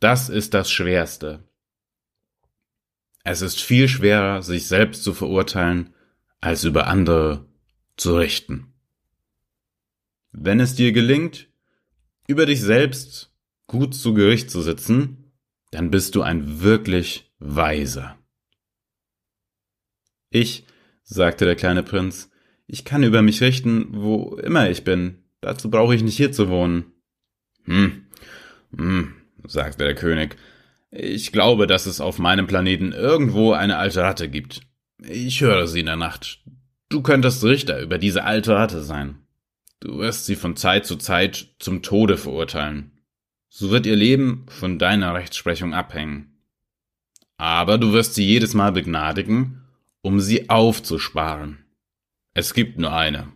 Das 0.00 0.28
ist 0.28 0.54
das 0.54 0.70
Schwerste. 0.70 1.48
Es 3.24 3.40
ist 3.40 3.60
viel 3.60 3.88
schwerer, 3.88 4.42
sich 4.42 4.66
selbst 4.66 5.04
zu 5.04 5.14
verurteilen, 5.14 5.94
als 6.40 6.64
über 6.64 6.88
andere 6.88 7.46
zu 7.96 8.16
richten. 8.16 8.74
Wenn 10.32 10.58
es 10.58 10.74
dir 10.74 10.92
gelingt, 10.92 11.51
über 12.32 12.46
dich 12.46 12.62
selbst 12.62 13.30
gut 13.66 13.94
zu 13.94 14.14
Gericht 14.14 14.50
zu 14.50 14.62
sitzen, 14.62 15.32
dann 15.70 15.90
bist 15.90 16.14
du 16.14 16.22
ein 16.22 16.62
wirklich 16.62 17.30
Weiser. 17.38 18.18
Ich, 20.30 20.64
sagte 21.02 21.44
der 21.44 21.56
kleine 21.56 21.82
Prinz, 21.82 22.30
ich 22.66 22.86
kann 22.86 23.02
über 23.02 23.20
mich 23.20 23.42
richten, 23.42 23.88
wo 23.90 24.36
immer 24.36 24.70
ich 24.70 24.82
bin. 24.82 25.24
Dazu 25.42 25.70
brauche 25.70 25.94
ich 25.94 26.02
nicht 26.02 26.16
hier 26.16 26.32
zu 26.32 26.48
wohnen. 26.48 26.92
Hm, 27.64 28.06
hm, 28.74 29.14
sagte 29.46 29.84
der 29.84 29.94
König. 29.94 30.36
Ich 30.90 31.32
glaube, 31.32 31.66
dass 31.66 31.84
es 31.84 32.00
auf 32.00 32.18
meinem 32.18 32.46
Planeten 32.46 32.92
irgendwo 32.92 33.52
eine 33.52 33.76
alte 33.76 34.02
Ratte 34.02 34.30
gibt. 34.30 34.62
Ich 35.06 35.42
höre 35.42 35.66
sie 35.66 35.80
in 35.80 35.86
der 35.86 35.96
Nacht. 35.96 36.42
Du 36.88 37.02
könntest 37.02 37.44
Richter 37.44 37.80
über 37.80 37.98
diese 37.98 38.24
alte 38.24 38.54
Ratte 38.54 38.82
sein. 38.82 39.18
Du 39.82 39.98
wirst 39.98 40.26
sie 40.26 40.36
von 40.36 40.54
Zeit 40.54 40.86
zu 40.86 40.94
Zeit 40.94 41.56
zum 41.58 41.82
Tode 41.82 42.16
verurteilen. 42.16 43.00
So 43.48 43.72
wird 43.72 43.84
ihr 43.84 43.96
Leben 43.96 44.46
von 44.48 44.78
deiner 44.78 45.12
Rechtsprechung 45.12 45.74
abhängen. 45.74 46.38
Aber 47.36 47.78
du 47.78 47.92
wirst 47.92 48.14
sie 48.14 48.24
jedes 48.24 48.54
Mal 48.54 48.70
begnadigen, 48.70 49.64
um 50.00 50.20
sie 50.20 50.48
aufzusparen. 50.48 51.64
Es 52.32 52.54
gibt 52.54 52.78
nur 52.78 52.92
eine. 52.92 53.32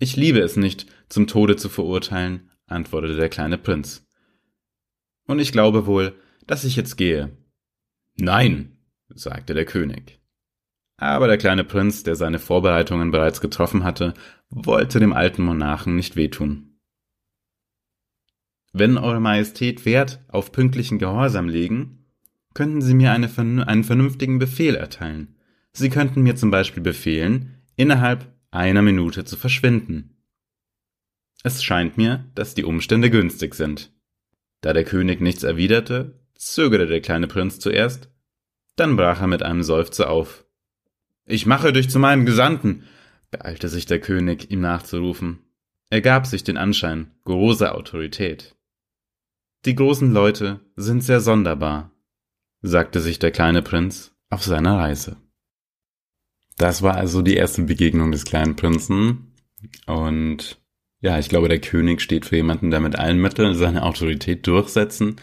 Ich 0.00 0.16
liebe 0.16 0.40
es 0.40 0.56
nicht, 0.56 0.86
zum 1.08 1.28
Tode 1.28 1.54
zu 1.54 1.68
verurteilen, 1.68 2.50
antwortete 2.66 3.14
der 3.14 3.28
kleine 3.28 3.58
Prinz. 3.58 4.04
Und 5.28 5.38
ich 5.38 5.52
glaube 5.52 5.86
wohl, 5.86 6.20
dass 6.48 6.64
ich 6.64 6.74
jetzt 6.74 6.96
gehe. 6.96 7.38
Nein, 8.16 8.78
sagte 9.10 9.54
der 9.54 9.64
König. 9.64 10.18
Aber 10.98 11.26
der 11.26 11.36
kleine 11.36 11.64
Prinz, 11.64 12.02
der 12.02 12.16
seine 12.16 12.38
Vorbereitungen 12.38 13.10
bereits 13.10 13.40
getroffen 13.40 13.84
hatte, 13.84 14.14
wollte 14.48 14.98
dem 14.98 15.12
alten 15.12 15.42
Monarchen 15.42 15.94
nicht 15.94 16.16
wehtun. 16.16 16.78
Wenn 18.72 18.98
Eure 18.98 19.20
Majestät 19.20 19.84
Wert 19.84 20.20
auf 20.28 20.52
pünktlichen 20.52 20.98
Gehorsam 20.98 21.48
legen, 21.48 22.06
könnten 22.54 22.80
Sie 22.80 22.94
mir 22.94 23.12
eine, 23.12 23.30
einen 23.66 23.84
vernünftigen 23.84 24.38
Befehl 24.38 24.74
erteilen. 24.74 25.36
Sie 25.72 25.90
könnten 25.90 26.22
mir 26.22 26.36
zum 26.36 26.50
Beispiel 26.50 26.82
befehlen, 26.82 27.62
innerhalb 27.76 28.32
einer 28.50 28.82
Minute 28.82 29.24
zu 29.24 29.36
verschwinden. 29.36 30.16
Es 31.42 31.62
scheint 31.62 31.98
mir, 31.98 32.24
dass 32.34 32.54
die 32.54 32.64
Umstände 32.64 33.10
günstig 33.10 33.54
sind. 33.54 33.92
Da 34.62 34.72
der 34.72 34.84
König 34.84 35.20
nichts 35.20 35.42
erwiderte, 35.42 36.18
zögerte 36.34 36.86
der 36.86 37.02
kleine 37.02 37.28
Prinz 37.28 37.58
zuerst, 37.58 38.10
dann 38.76 38.96
brach 38.96 39.20
er 39.20 39.26
mit 39.26 39.42
einem 39.42 39.62
Seufzer 39.62 40.10
auf. 40.10 40.45
Ich 41.26 41.44
mache 41.44 41.72
dich 41.72 41.90
zu 41.90 41.98
meinem 41.98 42.24
Gesandten, 42.24 42.84
beeilte 43.32 43.68
sich 43.68 43.84
der 43.84 44.00
König, 44.00 44.50
ihm 44.52 44.60
nachzurufen. 44.60 45.40
Er 45.90 46.00
gab 46.00 46.26
sich 46.26 46.44
den 46.44 46.56
Anschein 46.56 47.10
großer 47.24 47.74
Autorität. 47.74 48.54
Die 49.64 49.74
großen 49.74 50.12
Leute 50.12 50.60
sind 50.76 51.02
sehr 51.02 51.20
sonderbar, 51.20 51.90
sagte 52.62 53.00
sich 53.00 53.18
der 53.18 53.32
kleine 53.32 53.62
Prinz 53.62 54.14
auf 54.30 54.44
seiner 54.44 54.78
Reise. 54.78 55.16
Das 56.58 56.82
war 56.82 56.94
also 56.94 57.22
die 57.22 57.34
erste 57.34 57.62
Begegnung 57.62 58.12
des 58.12 58.24
kleinen 58.24 58.54
Prinzen. 58.54 59.32
Und 59.86 60.60
ja, 61.00 61.18
ich 61.18 61.28
glaube, 61.28 61.48
der 61.48 61.60
König 61.60 62.00
steht 62.00 62.26
für 62.26 62.36
jemanden, 62.36 62.70
der 62.70 62.80
mit 62.80 62.96
allen 62.96 63.20
Mitteln 63.20 63.54
seine 63.56 63.82
Autorität 63.82 64.46
durchsetzen 64.46 65.16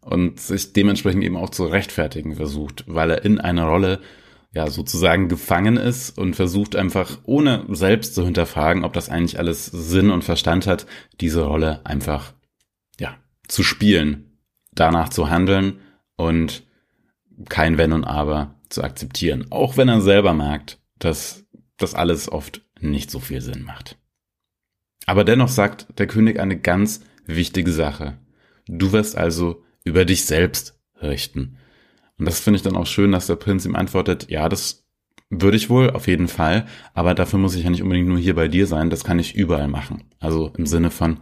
und 0.00 0.40
sich 0.40 0.72
dementsprechend 0.72 1.22
eben 1.22 1.36
auch 1.36 1.50
zu 1.50 1.66
rechtfertigen 1.66 2.34
versucht, 2.34 2.84
weil 2.88 3.10
er 3.10 3.24
in 3.24 3.40
einer 3.40 3.66
Rolle 3.66 4.00
ja 4.52 4.68
sozusagen 4.68 5.28
gefangen 5.28 5.76
ist 5.76 6.18
und 6.18 6.34
versucht 6.34 6.74
einfach, 6.74 7.18
ohne 7.24 7.64
selbst 7.68 8.14
zu 8.14 8.24
hinterfragen, 8.24 8.84
ob 8.84 8.92
das 8.92 9.08
eigentlich 9.08 9.38
alles 9.38 9.66
Sinn 9.66 10.10
und 10.10 10.24
Verstand 10.24 10.66
hat, 10.66 10.86
diese 11.20 11.42
Rolle 11.42 11.80
einfach 11.84 12.32
ja 12.98 13.16
zu 13.46 13.62
spielen, 13.62 14.38
danach 14.72 15.08
zu 15.08 15.30
handeln 15.30 15.80
und 16.16 16.64
kein 17.48 17.78
Wenn 17.78 17.92
und 17.92 18.04
Aber 18.04 18.56
zu 18.68 18.82
akzeptieren, 18.82 19.46
auch 19.50 19.76
wenn 19.76 19.88
er 19.88 20.00
selber 20.00 20.34
merkt, 20.34 20.78
dass 20.98 21.44
das 21.76 21.94
alles 21.94 22.30
oft 22.30 22.62
nicht 22.80 23.10
so 23.10 23.20
viel 23.20 23.40
Sinn 23.40 23.62
macht. 23.62 23.96
Aber 25.06 25.24
dennoch 25.24 25.48
sagt 25.48 25.86
der 25.98 26.06
König 26.06 26.38
eine 26.38 26.58
ganz 26.58 27.02
wichtige 27.26 27.72
Sache. 27.72 28.18
Du 28.66 28.92
wirst 28.92 29.16
also 29.16 29.64
über 29.84 30.04
dich 30.04 30.24
selbst 30.24 30.78
richten. 31.00 31.56
Und 32.20 32.26
das 32.26 32.38
finde 32.38 32.58
ich 32.58 32.62
dann 32.62 32.76
auch 32.76 32.86
schön, 32.86 33.12
dass 33.12 33.28
der 33.28 33.36
Prinz 33.36 33.64
ihm 33.64 33.74
antwortet, 33.74 34.30
ja, 34.30 34.50
das 34.50 34.84
würde 35.30 35.56
ich 35.56 35.70
wohl, 35.70 35.88
auf 35.90 36.06
jeden 36.06 36.28
Fall, 36.28 36.66
aber 36.92 37.14
dafür 37.14 37.38
muss 37.38 37.54
ich 37.54 37.64
ja 37.64 37.70
nicht 37.70 37.82
unbedingt 37.82 38.08
nur 38.08 38.18
hier 38.18 38.34
bei 38.34 38.46
dir 38.46 38.66
sein, 38.66 38.90
das 38.90 39.04
kann 39.04 39.18
ich 39.18 39.34
überall 39.34 39.68
machen. 39.68 40.04
Also 40.18 40.52
im 40.58 40.66
Sinne 40.66 40.90
von, 40.90 41.20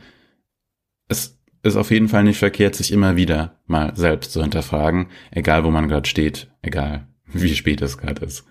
es 1.07 1.39
ist 1.63 1.77
auf 1.77 1.93
jeden 1.93 2.09
Fall 2.09 2.25
nicht 2.25 2.39
verkehrt, 2.39 2.75
sich 2.75 2.91
immer 2.91 3.15
wieder 3.15 3.61
mal 3.67 3.95
selbst 3.95 4.33
zu 4.33 4.43
hinterfragen, 4.43 5.07
egal 5.31 5.63
wo 5.63 5.71
man 5.71 5.87
gerade 5.87 6.09
steht, 6.09 6.51
egal 6.63 7.07
wie 7.27 7.55
spät 7.55 7.81
es 7.81 7.97
gerade 7.97 8.25
ist. 8.25 8.45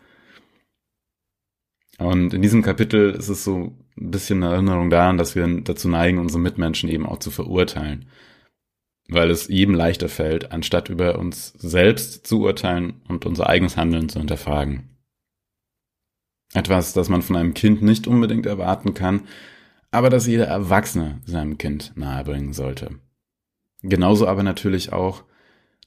Und 1.98 2.34
in 2.34 2.42
diesem 2.42 2.62
Kapitel 2.62 3.10
ist 3.10 3.28
es 3.28 3.44
so 3.44 3.76
ein 3.98 4.12
bisschen 4.12 4.42
eine 4.42 4.54
Erinnerung 4.54 4.90
daran, 4.90 5.18
dass 5.18 5.36
wir 5.36 5.46
dazu 5.64 5.90
neigen, 5.90 6.20
unsere 6.20 6.40
Mitmenschen 6.40 6.88
eben 6.88 7.06
auch 7.06 7.20
zu 7.20 7.30
verurteilen 7.30 8.06
weil 9.08 9.32
es 9.32 9.48
jedem 9.48 9.76
leichter 9.76 10.10
fällt, 10.10 10.52
anstatt 10.52 10.90
über 10.90 11.18
uns 11.18 11.54
selbst 11.58 12.28
zu 12.28 12.42
urteilen 12.42 13.02
und 13.08 13.26
unser 13.26 13.48
eigenes 13.48 13.78
Handeln 13.78 14.10
zu 14.10 14.20
hinterfragen. 14.20 14.98
Etwas, 16.54 16.94
das 16.94 17.10
man 17.10 17.22
von 17.22 17.36
einem 17.36 17.54
Kind 17.54 17.82
nicht 17.82 18.08
unbedingt 18.08 18.46
erwarten 18.46 18.94
kann, 18.94 19.28
aber 19.92 20.10
das 20.10 20.28
jeder 20.28 20.48
Erwachsene 20.48 21.22
seinem 21.26 21.58
Kind 21.58 21.94
nahebringen 21.96 22.54
sollte. 22.54 23.00
Genauso 23.82 24.28
aber 24.28 24.44
natürlich 24.44 24.92
auch, 24.92 25.24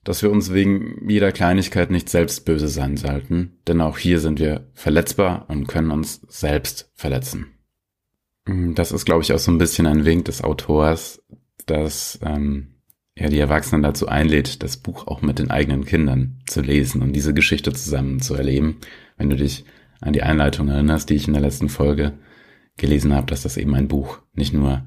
dass 0.05 0.23
wir 0.23 0.31
uns 0.31 0.53
wegen 0.53 1.09
jeder 1.09 1.33
Kleinigkeit 1.33 1.91
nicht 1.91 2.09
selbst 2.09 2.45
böse 2.45 2.69
sein 2.69 2.97
sollten, 2.97 3.59
denn 3.69 3.81
auch 3.81 3.99
hier 3.99 4.19
sind 4.19 4.39
wir 4.39 4.71
verletzbar 4.73 5.45
und 5.49 5.67
können 5.67 5.91
uns 5.91 6.23
selbst 6.29 6.91
verletzen. 6.95 7.59
Das 8.47 8.93
ist, 8.93 9.05
glaube 9.05 9.23
ich, 9.23 9.33
auch 9.33 9.39
so 9.39 9.51
ein 9.51 9.59
bisschen 9.59 9.87
ein 9.87 10.07
Wink 10.07 10.25
des 10.25 10.43
Autors, 10.43 11.23
dass 11.67 12.19
ähm, 12.23 12.80
ja 13.21 13.29
die 13.29 13.39
Erwachsenen 13.39 13.83
dazu 13.83 14.09
einlädt, 14.09 14.63
das 14.63 14.79
Buch 14.79 15.07
auch 15.07 15.23
mit 15.23 15.39
den 15.39 15.51
eigenen 15.51 15.85
Kindern 15.85 16.39
zu 16.47 16.63
lesen 16.63 17.03
und 17.03 17.13
diese 17.13 17.35
Geschichte 17.35 17.73
zusammen 17.73 18.21
zu 18.21 18.35
erleben. 18.35 18.79
Wenn 19.17 19.31
du 19.31 19.37
dich 19.37 19.65
an 20.01 20.15
die 20.15 20.23
Einleitung 20.23 20.69
erinnerst, 20.69 21.11
die 21.11 21.15
ich 21.15 21.27
in 21.27 21.35
der 21.35 21.43
letzten 21.43 21.69
Folge 21.69 22.15
gelesen 22.79 23.15
habe, 23.15 23.27
dass 23.27 23.43
das 23.43 23.59
eben 23.59 23.75
ein 23.75 23.89
Buch 23.89 24.21
nicht 24.33 24.55
nur 24.55 24.85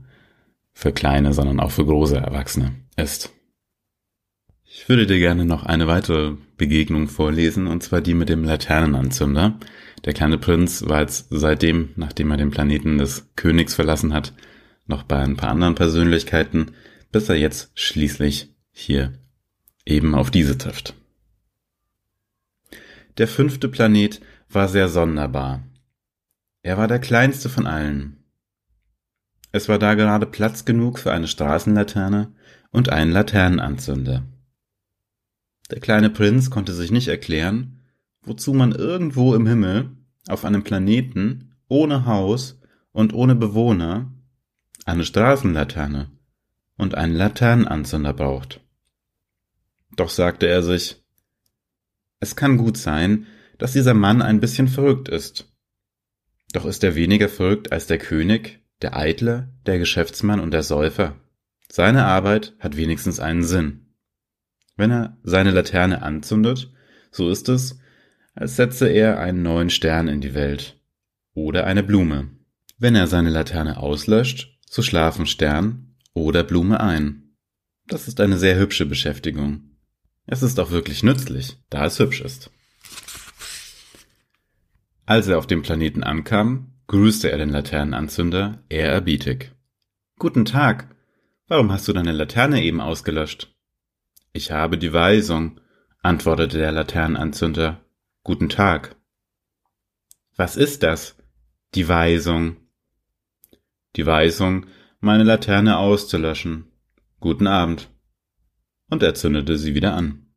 für 0.73 0.91
kleine, 0.91 1.33
sondern 1.33 1.59
auch 1.59 1.69
für 1.69 1.85
große 1.85 2.17
Erwachsene 2.17 2.73
ist. 2.97 3.31
Ich 4.63 4.89
würde 4.89 5.05
dir 5.05 5.19
gerne 5.19 5.45
noch 5.45 5.63
eine 5.63 5.87
weitere 5.87 6.33
Begegnung 6.57 7.07
vorlesen, 7.07 7.67
und 7.67 7.83
zwar 7.83 8.01
die 8.01 8.15
mit 8.15 8.29
dem 8.29 8.43
Laternenanzünder. 8.43 9.59
Der 10.03 10.13
kleine 10.13 10.39
Prinz 10.39 10.85
war 10.87 11.01
jetzt 11.01 11.27
seitdem, 11.29 11.89
nachdem 11.95 12.31
er 12.31 12.37
den 12.37 12.49
Planeten 12.49 12.97
des 12.97 13.29
Königs 13.35 13.75
verlassen 13.75 14.15
hat, 14.15 14.33
noch 14.87 15.03
bei 15.03 15.19
ein 15.19 15.37
paar 15.37 15.51
anderen 15.51 15.75
Persönlichkeiten, 15.75 16.71
bis 17.13 17.29
er 17.29 17.35
jetzt 17.35 17.71
schließlich 17.75 18.53
hier 18.71 19.13
eben 19.85 20.15
auf 20.15 20.31
diese 20.31 20.57
trifft. 20.57 20.95
Der 23.17 23.27
fünfte 23.27 23.69
Planet 23.69 24.19
war 24.49 24.67
sehr 24.67 24.89
sonderbar. 24.89 25.63
Er 26.63 26.77
war 26.77 26.87
der 26.87 26.99
kleinste 26.99 27.49
von 27.49 27.67
allen. 27.67 28.17
Es 29.51 29.69
war 29.69 29.77
da 29.77 29.93
gerade 29.93 30.25
Platz 30.25 30.65
genug 30.65 30.97
für 30.97 31.13
eine 31.13 31.27
Straßenlaterne 31.27 32.33
und 32.71 32.89
einen 32.89 33.11
Laternenanzünder. 33.11 34.23
Der 35.69 35.79
kleine 35.79 36.09
Prinz 36.09 36.49
konnte 36.49 36.73
sich 36.73 36.91
nicht 36.91 37.07
erklären, 37.07 37.81
wozu 38.23 38.53
man 38.53 38.71
irgendwo 38.71 39.35
im 39.35 39.45
Himmel 39.45 39.91
auf 40.27 40.45
einem 40.45 40.63
Planeten 40.63 41.53
ohne 41.67 42.05
Haus 42.07 42.59
und 42.91 43.13
ohne 43.13 43.35
Bewohner 43.35 44.11
eine 44.85 45.05
Straßenlaterne 45.05 46.09
und 46.83 46.95
einen 46.95 47.15
Laternenanzünder 47.15 48.13
braucht. 48.13 48.61
Doch 49.95 50.09
sagte 50.09 50.47
er 50.47 50.61
sich, 50.61 51.03
es 52.19 52.35
kann 52.35 52.57
gut 52.57 52.77
sein, 52.77 53.25
dass 53.57 53.73
dieser 53.73 53.93
Mann 53.93 54.21
ein 54.21 54.39
bisschen 54.39 54.67
verrückt 54.67 55.09
ist. 55.09 55.51
Doch 56.53 56.65
ist 56.65 56.83
er 56.83 56.95
weniger 56.95 57.29
verrückt 57.29 57.71
als 57.71 57.87
der 57.87 57.97
König, 57.97 58.59
der 58.81 58.95
Eitle, 58.95 59.49
der 59.65 59.79
Geschäftsmann 59.79 60.39
und 60.39 60.51
der 60.51 60.63
Säufer. 60.63 61.15
Seine 61.69 62.05
Arbeit 62.05 62.53
hat 62.59 62.77
wenigstens 62.77 63.19
einen 63.19 63.43
Sinn. 63.43 63.95
Wenn 64.75 64.91
er 64.91 65.17
seine 65.23 65.51
Laterne 65.51 66.01
anzündet, 66.01 66.71
so 67.11 67.29
ist 67.29 67.49
es, 67.49 67.79
als 68.35 68.55
setze 68.55 68.87
er 68.87 69.19
einen 69.19 69.43
neuen 69.43 69.69
Stern 69.69 70.07
in 70.07 70.21
die 70.21 70.33
Welt 70.33 70.79
oder 71.33 71.65
eine 71.65 71.83
Blume. 71.83 72.29
Wenn 72.77 72.95
er 72.95 73.07
seine 73.07 73.29
Laterne 73.29 73.77
auslöscht, 73.77 74.59
so 74.67 74.81
schlafen 74.81 75.25
Stern 75.25 75.92
oder 76.13 76.43
Blume 76.43 76.79
ein. 76.79 77.35
Das 77.87 78.07
ist 78.07 78.19
eine 78.19 78.37
sehr 78.37 78.57
hübsche 78.57 78.85
Beschäftigung. 78.85 79.77
Es 80.25 80.41
ist 80.41 80.59
auch 80.59 80.71
wirklich 80.71 81.03
nützlich, 81.03 81.57
da 81.69 81.85
es 81.85 81.99
hübsch 81.99 82.21
ist. 82.21 82.49
Als 85.05 85.27
er 85.27 85.37
auf 85.37 85.47
dem 85.47 85.61
Planeten 85.63 86.03
ankam, 86.03 86.73
grüßte 86.87 87.29
er 87.29 87.37
den 87.37 87.49
Laternenanzünder 87.49 88.63
ehrerbietig. 88.69 89.51
Guten 90.17 90.45
Tag. 90.45 90.95
Warum 91.47 91.71
hast 91.71 91.87
du 91.87 91.93
deine 91.93 92.13
Laterne 92.13 92.63
eben 92.63 92.79
ausgelöscht? 92.79 93.53
Ich 94.31 94.51
habe 94.51 94.77
die 94.77 94.93
Weisung, 94.93 95.59
antwortete 96.01 96.57
der 96.57 96.71
Laternenanzünder. 96.71 97.83
Guten 98.23 98.47
Tag. 98.47 98.95
Was 100.35 100.55
ist 100.55 100.83
das? 100.83 101.17
Die 101.75 101.87
Weisung. 101.87 102.57
Die 103.97 104.05
Weisung 104.05 104.67
meine 105.03 105.23
Laterne 105.23 105.77
auszulöschen. 105.77 106.71
Guten 107.19 107.45
Abend. 107.45 107.89
Und 108.89 109.03
er 109.03 109.13
zündete 109.13 109.57
sie 109.57 109.75
wieder 109.75 109.95
an. 109.95 110.33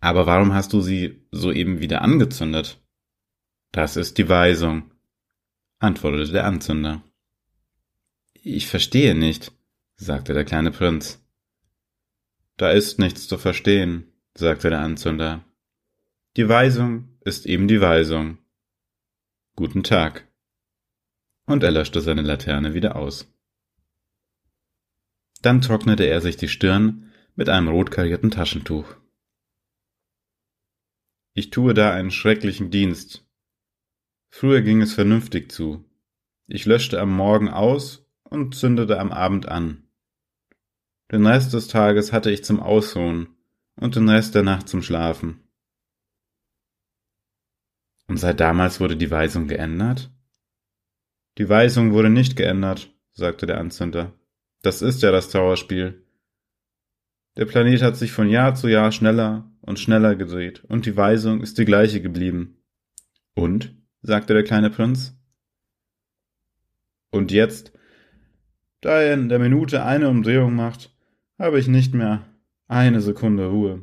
Aber 0.00 0.26
warum 0.26 0.52
hast 0.52 0.74
du 0.74 0.82
sie 0.82 1.26
soeben 1.30 1.80
wieder 1.80 2.02
angezündet? 2.02 2.82
Das 3.70 3.96
ist 3.96 4.18
die 4.18 4.28
Weisung, 4.28 4.90
antwortete 5.78 6.32
der 6.32 6.44
Anzünder. 6.44 7.02
Ich 8.34 8.66
verstehe 8.66 9.14
nicht, 9.14 9.52
sagte 9.96 10.34
der 10.34 10.44
kleine 10.44 10.70
Prinz. 10.70 11.24
Da 12.58 12.72
ist 12.72 12.98
nichts 12.98 13.26
zu 13.26 13.38
verstehen, 13.38 14.12
sagte 14.34 14.68
der 14.68 14.80
Anzünder. 14.80 15.42
Die 16.36 16.48
Weisung 16.48 17.16
ist 17.20 17.46
eben 17.46 17.68
die 17.68 17.80
Weisung. 17.80 18.36
Guten 19.56 19.82
Tag. 19.82 20.28
Und 21.46 21.62
er 21.62 21.70
löschte 21.70 22.00
seine 22.00 22.22
Laterne 22.22 22.74
wieder 22.74 22.96
aus. 22.96 23.28
Dann 25.42 25.60
trocknete 25.60 26.04
er 26.04 26.20
sich 26.20 26.36
die 26.36 26.48
Stirn 26.48 27.12
mit 27.34 27.48
einem 27.48 27.68
rotkarierten 27.68 28.30
Taschentuch. 28.30 28.96
Ich 31.34 31.50
tue 31.50 31.74
da 31.74 31.92
einen 31.92 32.10
schrecklichen 32.10 32.70
Dienst. 32.70 33.26
Früher 34.28 34.62
ging 34.62 34.82
es 34.82 34.94
vernünftig 34.94 35.50
zu. 35.50 35.84
Ich 36.46 36.66
löschte 36.66 37.00
am 37.00 37.14
Morgen 37.14 37.48
aus 37.48 38.06
und 38.24 38.54
zündete 38.54 39.00
am 39.00 39.12
Abend 39.12 39.46
an. 39.46 39.88
Den 41.10 41.26
Rest 41.26 41.52
des 41.52 41.68
Tages 41.68 42.12
hatte 42.12 42.30
ich 42.30 42.44
zum 42.44 42.60
Ausruhen 42.60 43.36
und 43.76 43.96
den 43.96 44.08
Rest 44.08 44.34
der 44.34 44.42
Nacht 44.42 44.68
zum 44.68 44.82
Schlafen. 44.82 45.40
Und 48.06 48.18
seit 48.18 48.40
damals 48.40 48.80
wurde 48.80 48.96
die 48.96 49.10
Weisung 49.10 49.48
geändert? 49.48 50.10
Die 51.38 51.48
Weisung 51.48 51.92
wurde 51.92 52.10
nicht 52.10 52.36
geändert, 52.36 52.92
sagte 53.12 53.46
der 53.46 53.58
Anzünder. 53.58 54.12
Das 54.62 54.82
ist 54.82 55.02
ja 55.02 55.10
das 55.10 55.30
Trauerspiel. 55.30 56.04
Der 57.36 57.46
Planet 57.46 57.82
hat 57.82 57.96
sich 57.96 58.12
von 58.12 58.28
Jahr 58.28 58.54
zu 58.54 58.68
Jahr 58.68 58.92
schneller 58.92 59.50
und 59.62 59.78
schneller 59.78 60.14
gedreht, 60.14 60.62
und 60.64 60.84
die 60.84 60.96
Weisung 60.96 61.40
ist 61.40 61.56
die 61.58 61.64
gleiche 61.64 62.02
geblieben. 62.02 62.58
Und? 63.34 63.74
sagte 64.02 64.34
der 64.34 64.42
kleine 64.42 64.68
Prinz. 64.68 65.16
Und 67.10 67.30
jetzt, 67.30 67.72
da 68.80 69.00
er 69.00 69.14
in 69.14 69.28
der 69.28 69.38
Minute 69.38 69.84
eine 69.84 70.08
Umdrehung 70.08 70.54
macht, 70.54 70.94
habe 71.38 71.58
ich 71.58 71.68
nicht 71.68 71.94
mehr 71.94 72.26
eine 72.68 73.00
Sekunde 73.00 73.46
Ruhe. 73.46 73.82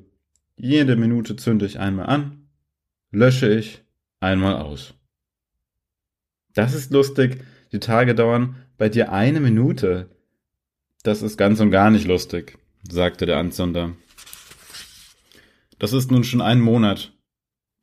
Jede 0.57 0.95
Minute 0.95 1.35
zünde 1.35 1.65
ich 1.65 1.79
einmal 1.79 2.07
an, 2.07 2.49
lösche 3.11 3.47
ich 3.47 3.81
einmal 4.19 4.57
aus. 4.57 4.98
Das 6.53 6.73
ist 6.73 6.91
lustig, 6.91 7.43
die 7.71 7.79
Tage 7.79 8.15
dauern 8.15 8.55
bei 8.77 8.89
dir 8.89 9.11
eine 9.11 9.39
Minute. 9.39 10.09
Das 11.03 11.21
ist 11.21 11.37
ganz 11.37 11.59
und 11.59 11.71
gar 11.71 11.91
nicht 11.91 12.07
lustig, 12.07 12.57
sagte 12.89 13.25
der 13.25 13.37
Anzünder. 13.37 13.95
Das 15.77 15.93
ist 15.93 16.11
nun 16.11 16.23
schon 16.23 16.41
ein 16.41 16.59
Monat, 16.59 17.13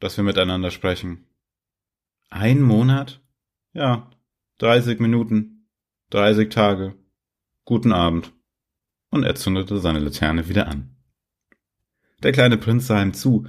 dass 0.01 0.17
wir 0.17 0.25
miteinander 0.25 0.71
sprechen. 0.71 1.25
Ein 2.29 2.61
Monat? 2.61 3.23
Ja, 3.73 4.11
dreißig 4.59 4.99
Minuten, 5.01 5.69
dreißig 6.11 6.51
Tage. 6.51 6.95
Guten 7.65 7.93
Abend. 7.93 8.33
Und 9.11 9.23
er 9.23 9.35
zündete 9.35 9.79
seine 9.79 10.01
Laterne 10.01 10.49
wieder 10.49 10.69
an. 10.69 10.97
Der 12.23 12.33
kleine 12.33 12.59
Prinz 12.59 12.87
sah 12.87 13.03
ihm 13.03 13.15
zu, 13.15 13.47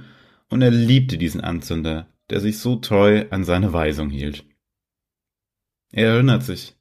und 0.48 0.62
er 0.62 0.70
liebte 0.70 1.18
diesen 1.18 1.40
Anzünder, 1.40 2.08
der 2.30 2.40
sich 2.40 2.58
so 2.58 2.76
treu 2.76 3.26
an 3.30 3.44
seine 3.44 3.72
Weisung 3.72 4.08
hielt. 4.08 4.44
Er 5.90 6.08
erinnert 6.08 6.42
sich, 6.42 6.76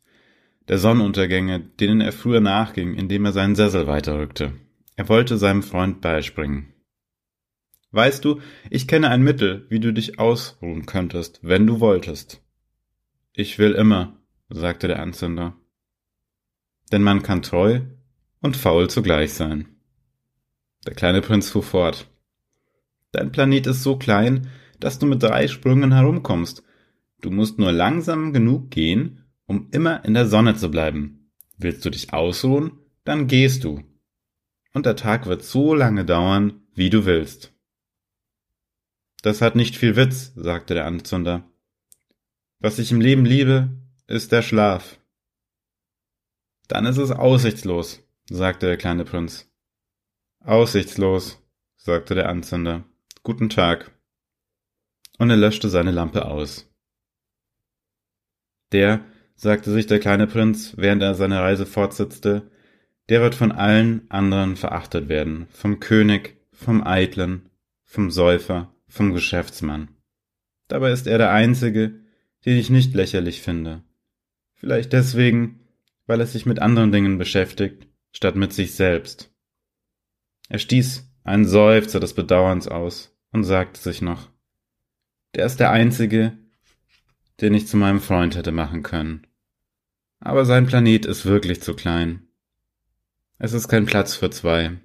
der 0.67 0.77
Sonnenuntergänge, 0.77 1.59
denen 1.59 2.01
er 2.01 2.11
früher 2.11 2.41
nachging, 2.41 2.93
indem 2.93 3.25
er 3.25 3.31
seinen 3.31 3.55
Sessel 3.55 3.87
weiterrückte. 3.87 4.53
Er 4.96 5.07
wollte 5.09 5.37
seinem 5.37 5.63
Freund 5.63 6.01
beispringen. 6.01 6.74
Weißt 7.91 8.25
du, 8.25 8.41
ich 8.70 8.87
kenne 8.87 9.09
ein 9.09 9.24
Mittel, 9.24 9.65
wie 9.70 9.79
du 9.79 9.93
dich 9.93 10.20
ausruhen 10.20 10.85
könntest, 10.85 11.39
wenn 11.41 11.65
du 11.65 11.79
wolltest. 11.79 12.43
Ich 13.33 13.59
will 13.59 13.74
immer, 13.74 14.20
sagte 14.50 14.87
der 14.87 15.00
Anzünder. 15.00 15.55
Denn 16.91 17.01
man 17.01 17.24
kann 17.24 17.41
treu 17.41 17.81
und 18.41 18.57
faul 18.57 18.89
zugleich 18.89 19.33
sein. 19.33 19.67
Der 20.85 20.96
kleine 20.96 21.22
Prinz 21.22 21.50
fuhr 21.50 21.63
fort. 21.63 22.09
Dein 23.11 23.31
Planet 23.31 23.67
ist 23.67 23.83
so 23.83 23.98
klein, 23.98 24.50
dass 24.79 25.00
du 25.00 25.05
mit 25.05 25.24
drei 25.24 25.48
Sprüngen 25.48 25.93
herumkommst. 25.93 26.63
Du 27.22 27.32
musst 27.32 27.58
nur 27.58 27.72
langsam 27.72 28.34
genug 28.34 28.72
gehen, 28.72 29.25
um 29.46 29.70
immer 29.72 30.06
in 30.06 30.14
der 30.14 30.27
Sonne 30.27 30.56
zu 30.56 30.70
bleiben. 30.70 31.32
Willst 31.58 31.84
du 31.84 31.90
dich 31.90 32.14
ausruhen, 32.14 32.80
dann 33.03 33.27
gehst 33.27 33.64
du. 33.64 33.84
Und 34.74 34.86
der 34.86 34.96
Tag 34.96 35.25
wird 35.25 35.44
so 35.44 35.74
lange 35.74 36.06
dauern, 36.06 36.62
wie 36.74 36.90
du 36.90 37.06
willst. 37.06 37.53
Das 39.24 39.42
hat 39.42 39.56
nicht 39.56 39.75
viel 39.75 39.96
Witz, 39.96 40.34
sagte 40.36 40.75
der 40.75 40.86
Anzünder. 40.86 41.44
Was 42.60 42.77
ich 42.77 42.92
im 42.92 43.01
Leben 43.01 43.25
liebe, 43.25 43.70
ist 44.06 44.32
der 44.32 44.42
Schlaf. 44.42 45.00
Dann 46.68 46.86
ist 46.86 46.98
es 46.98 47.12
aussichtslos, 47.12 48.03
sagte 48.30 48.68
der 48.68 48.77
kleine 48.77 49.06
Prinz. 49.06 49.50
Aussichtslos, 50.40 51.42
sagte 51.77 52.14
der 52.14 52.30
Anzünder. 52.30 52.84
Guten 53.24 53.50
Tag. 53.50 53.92
Und 55.18 55.30
er 55.30 55.38
löschte 55.38 55.70
seine 55.70 55.92
Lampe 55.92 56.25
aus. 56.25 56.70
Der, 58.72 59.01
sagte 59.36 59.72
sich 59.72 59.88
der 59.88 60.00
kleine 60.00 60.27
Prinz, 60.27 60.74
während 60.77 61.01
er 61.01 61.16
seine 61.16 61.40
Reise 61.40 61.66
fortsetzte, 61.66 62.50
der 63.10 63.22
wird 63.22 63.36
von 63.36 63.51
allen 63.51 64.10
anderen 64.10 64.56
verachtet 64.56 65.08
werden, 65.08 65.48
vom 65.51 65.80
König, 65.80 66.38
vom 66.51 66.84
Eitlen, 66.84 67.50
vom 67.84 68.12
Säufer, 68.12 68.74
vom 68.88 69.14
Geschäftsmann. 69.14 69.90
Dabei 70.68 70.92
ist 70.92 71.08
er 71.08 71.18
der 71.18 71.32
Einzige, 71.32 72.01
den 72.46 72.58
ich 72.58 72.70
nicht 72.70 72.94
lächerlich 72.94 73.42
finde. 73.42 73.84
Vielleicht 74.56 74.92
deswegen, 74.92 75.62
weil 76.06 76.20
er 76.20 76.25
sich 76.25 76.46
mit 76.46 76.60
anderen 76.60 76.92
Dingen 76.92 77.18
beschäftigt, 77.18 77.88
statt 78.12 78.36
mit 78.36 78.53
sich 78.53 78.74
selbst. 78.75 79.32
Er 80.50 80.60
stieß 80.60 81.10
einen 81.24 81.46
Seufzer 81.46 82.00
des 82.00 82.14
Bedauerns 82.14 82.68
aus 82.68 83.16
und 83.32 83.44
sagte 83.44 83.80
sich 83.80 84.01
noch, 84.01 84.30
der 85.36 85.46
ist 85.46 85.60
der 85.60 85.72
Einzige, 85.72 86.38
den 87.41 87.53
ich 87.53 87.67
zu 87.67 87.77
meinem 87.77 88.01
Freund 88.01 88.35
hätte 88.35 88.51
machen 88.51 88.83
können. 88.83 89.27
Aber 90.19 90.45
sein 90.45 90.65
Planet 90.65 91.05
ist 91.05 91.25
wirklich 91.25 91.61
zu 91.61 91.75
klein. 91.75 92.27
Es 93.37 93.53
ist 93.53 93.67
kein 93.67 93.85
Platz 93.85 94.15
für 94.15 94.29
zwei. 94.29 94.77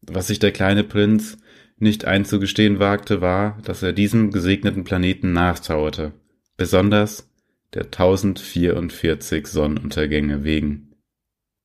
Was 0.00 0.26
sich 0.26 0.38
der 0.38 0.52
kleine 0.52 0.84
Prinz 0.84 1.38
nicht 1.78 2.04
einzugestehen 2.04 2.78
wagte, 2.78 3.20
war, 3.20 3.58
dass 3.62 3.82
er 3.82 3.92
diesem 3.92 4.30
gesegneten 4.30 4.84
Planeten 4.84 5.32
nachtrauerte, 5.32 6.12
besonders 6.56 7.28
der 7.74 7.84
1044 7.84 9.46
Sonnenuntergänge 9.46 10.44
wegen, 10.44 10.94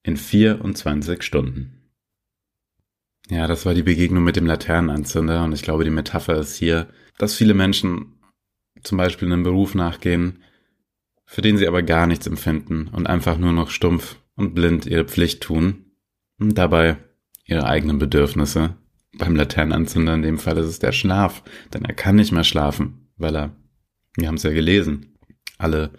in 0.04 0.18
24 0.18 1.24
Stunden. 1.24 1.82
Ja, 3.30 3.48
das 3.48 3.66
war 3.66 3.74
die 3.74 3.84
Begegnung 3.84 4.24
mit 4.24 4.36
dem 4.36 4.46
Laternenanzünder 4.46 5.44
und 5.44 5.54
ich 5.54 5.62
glaube, 5.62 5.86
die 5.86 5.90
Metapher 5.90 6.38
ist 6.38 6.56
hier, 6.56 6.90
dass 7.18 7.36
viele 7.36 7.54
Menschen 7.54 8.18
zum 8.84 8.98
Beispiel 8.98 9.32
einem 9.32 9.44
Beruf 9.44 9.76
nachgehen, 9.76 10.44
für 11.26 11.42
den 11.42 11.58
sie 11.58 11.68
aber 11.68 11.82
gar 11.84 12.08
nichts 12.08 12.28
empfinden 12.28 12.90
und 12.90 13.08
einfach 13.08 13.38
nur 13.38 13.54
noch 13.54 13.70
stumpf 13.70 14.18
und 14.36 14.54
blind 14.54 14.86
ihre 14.86 15.06
Pflicht 15.06 15.42
tun 15.42 15.86
und 16.40 16.58
dabei 16.58 16.98
ihre 17.46 17.66
eigenen 17.66 18.00
Bedürfnisse. 18.00 18.76
Beim 19.18 19.36
Laternenanzünder 19.36 20.14
in 20.16 20.22
dem 20.22 20.38
Fall 20.38 20.58
ist 20.58 20.68
es 20.68 20.80
der 20.80 20.92
Schlaf, 20.92 21.44
denn 21.74 21.86
er 21.86 21.94
kann 21.94 22.16
nicht 22.16 22.32
mehr 22.32 22.44
schlafen, 22.44 23.10
weil 23.18 23.36
er, 23.36 23.56
wir 24.16 24.28
haben 24.28 24.36
es 24.36 24.44
ja 24.44 24.52
gelesen, 24.52 25.18
alle 25.58 25.92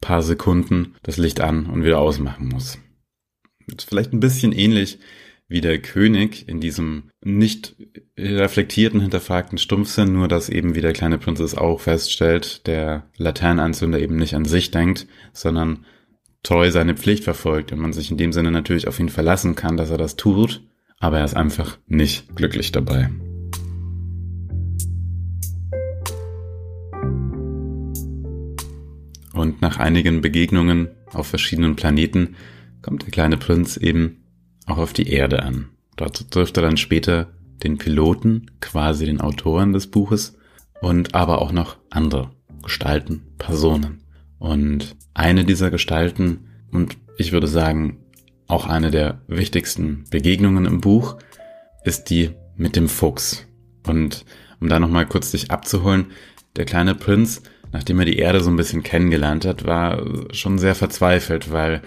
paar 0.00 0.22
Sekunden 0.22 0.94
das 1.02 1.16
Licht 1.16 1.40
an 1.40 1.66
und 1.66 1.84
wieder 1.84 1.98
ausmachen 1.98 2.48
muss. 2.48 2.78
Ist 3.66 3.88
vielleicht 3.88 4.12
ein 4.12 4.20
bisschen 4.20 4.52
ähnlich 4.52 4.98
wie 5.48 5.60
der 5.60 5.78
König 5.78 6.48
in 6.48 6.60
diesem 6.60 7.10
nicht 7.22 7.76
reflektierten, 8.18 9.00
hinterfragten 9.00 9.58
Stumpfsinn, 9.58 10.12
nur 10.12 10.28
dass 10.28 10.48
eben 10.48 10.74
wie 10.74 10.80
der 10.80 10.92
kleine 10.92 11.18
Prinz 11.18 11.40
es 11.40 11.56
auch 11.56 11.80
feststellt, 11.80 12.66
der 12.66 13.04
Laternenanzünder 13.16 14.00
eben 14.00 14.16
nicht 14.16 14.34
an 14.34 14.44
sich 14.44 14.70
denkt, 14.70 15.06
sondern 15.32 15.84
treu 16.42 16.70
seine 16.70 16.96
Pflicht 16.96 17.24
verfolgt 17.24 17.72
und 17.72 17.78
man 17.78 17.92
sich 17.92 18.10
in 18.10 18.16
dem 18.16 18.32
Sinne 18.32 18.50
natürlich 18.50 18.88
auf 18.88 18.98
ihn 18.98 19.08
verlassen 19.08 19.54
kann, 19.54 19.76
dass 19.76 19.90
er 19.90 19.98
das 19.98 20.16
tut, 20.16 20.62
aber 20.98 21.18
er 21.18 21.24
ist 21.24 21.36
einfach 21.36 21.78
nicht 21.86 22.34
glücklich 22.34 22.72
dabei. 22.72 23.10
Und 29.32 29.60
nach 29.60 29.78
einigen 29.78 30.20
Begegnungen 30.20 30.88
auf 31.12 31.26
verschiedenen 31.26 31.74
Planeten 31.74 32.36
kommt 32.80 33.02
der 33.02 33.10
kleine 33.10 33.36
Prinz 33.36 33.76
eben 33.76 34.21
auch 34.66 34.78
auf 34.78 34.92
die 34.92 35.08
Erde 35.08 35.42
an. 35.42 35.68
Dort 35.96 36.30
trifft 36.30 36.56
er 36.56 36.62
dann 36.62 36.76
später 36.76 37.32
den 37.62 37.78
Piloten, 37.78 38.50
quasi 38.60 39.06
den 39.06 39.20
Autoren 39.20 39.72
des 39.72 39.86
Buches, 39.88 40.36
und 40.80 41.14
aber 41.14 41.40
auch 41.40 41.52
noch 41.52 41.76
andere 41.90 42.30
Gestalten, 42.62 43.22
Personen. 43.38 44.02
Und 44.38 44.96
eine 45.14 45.44
dieser 45.44 45.70
Gestalten, 45.70 46.48
und 46.72 46.96
ich 47.16 47.32
würde 47.32 47.46
sagen, 47.46 47.98
auch 48.48 48.66
eine 48.66 48.90
der 48.90 49.22
wichtigsten 49.28 50.04
Begegnungen 50.10 50.64
im 50.64 50.80
Buch, 50.80 51.16
ist 51.84 52.10
die 52.10 52.30
mit 52.56 52.76
dem 52.76 52.88
Fuchs. 52.88 53.46
Und 53.86 54.24
um 54.60 54.68
da 54.68 54.78
nochmal 54.78 55.06
kurz 55.06 55.30
dich 55.30 55.50
abzuholen, 55.50 56.06
der 56.56 56.64
kleine 56.64 56.94
Prinz, 56.94 57.42
nachdem 57.72 57.98
er 58.00 58.04
die 58.04 58.18
Erde 58.18 58.40
so 58.40 58.50
ein 58.50 58.56
bisschen 58.56 58.82
kennengelernt 58.82 59.44
hat, 59.44 59.64
war 59.64 60.04
schon 60.34 60.58
sehr 60.58 60.74
verzweifelt, 60.74 61.50
weil 61.50 61.82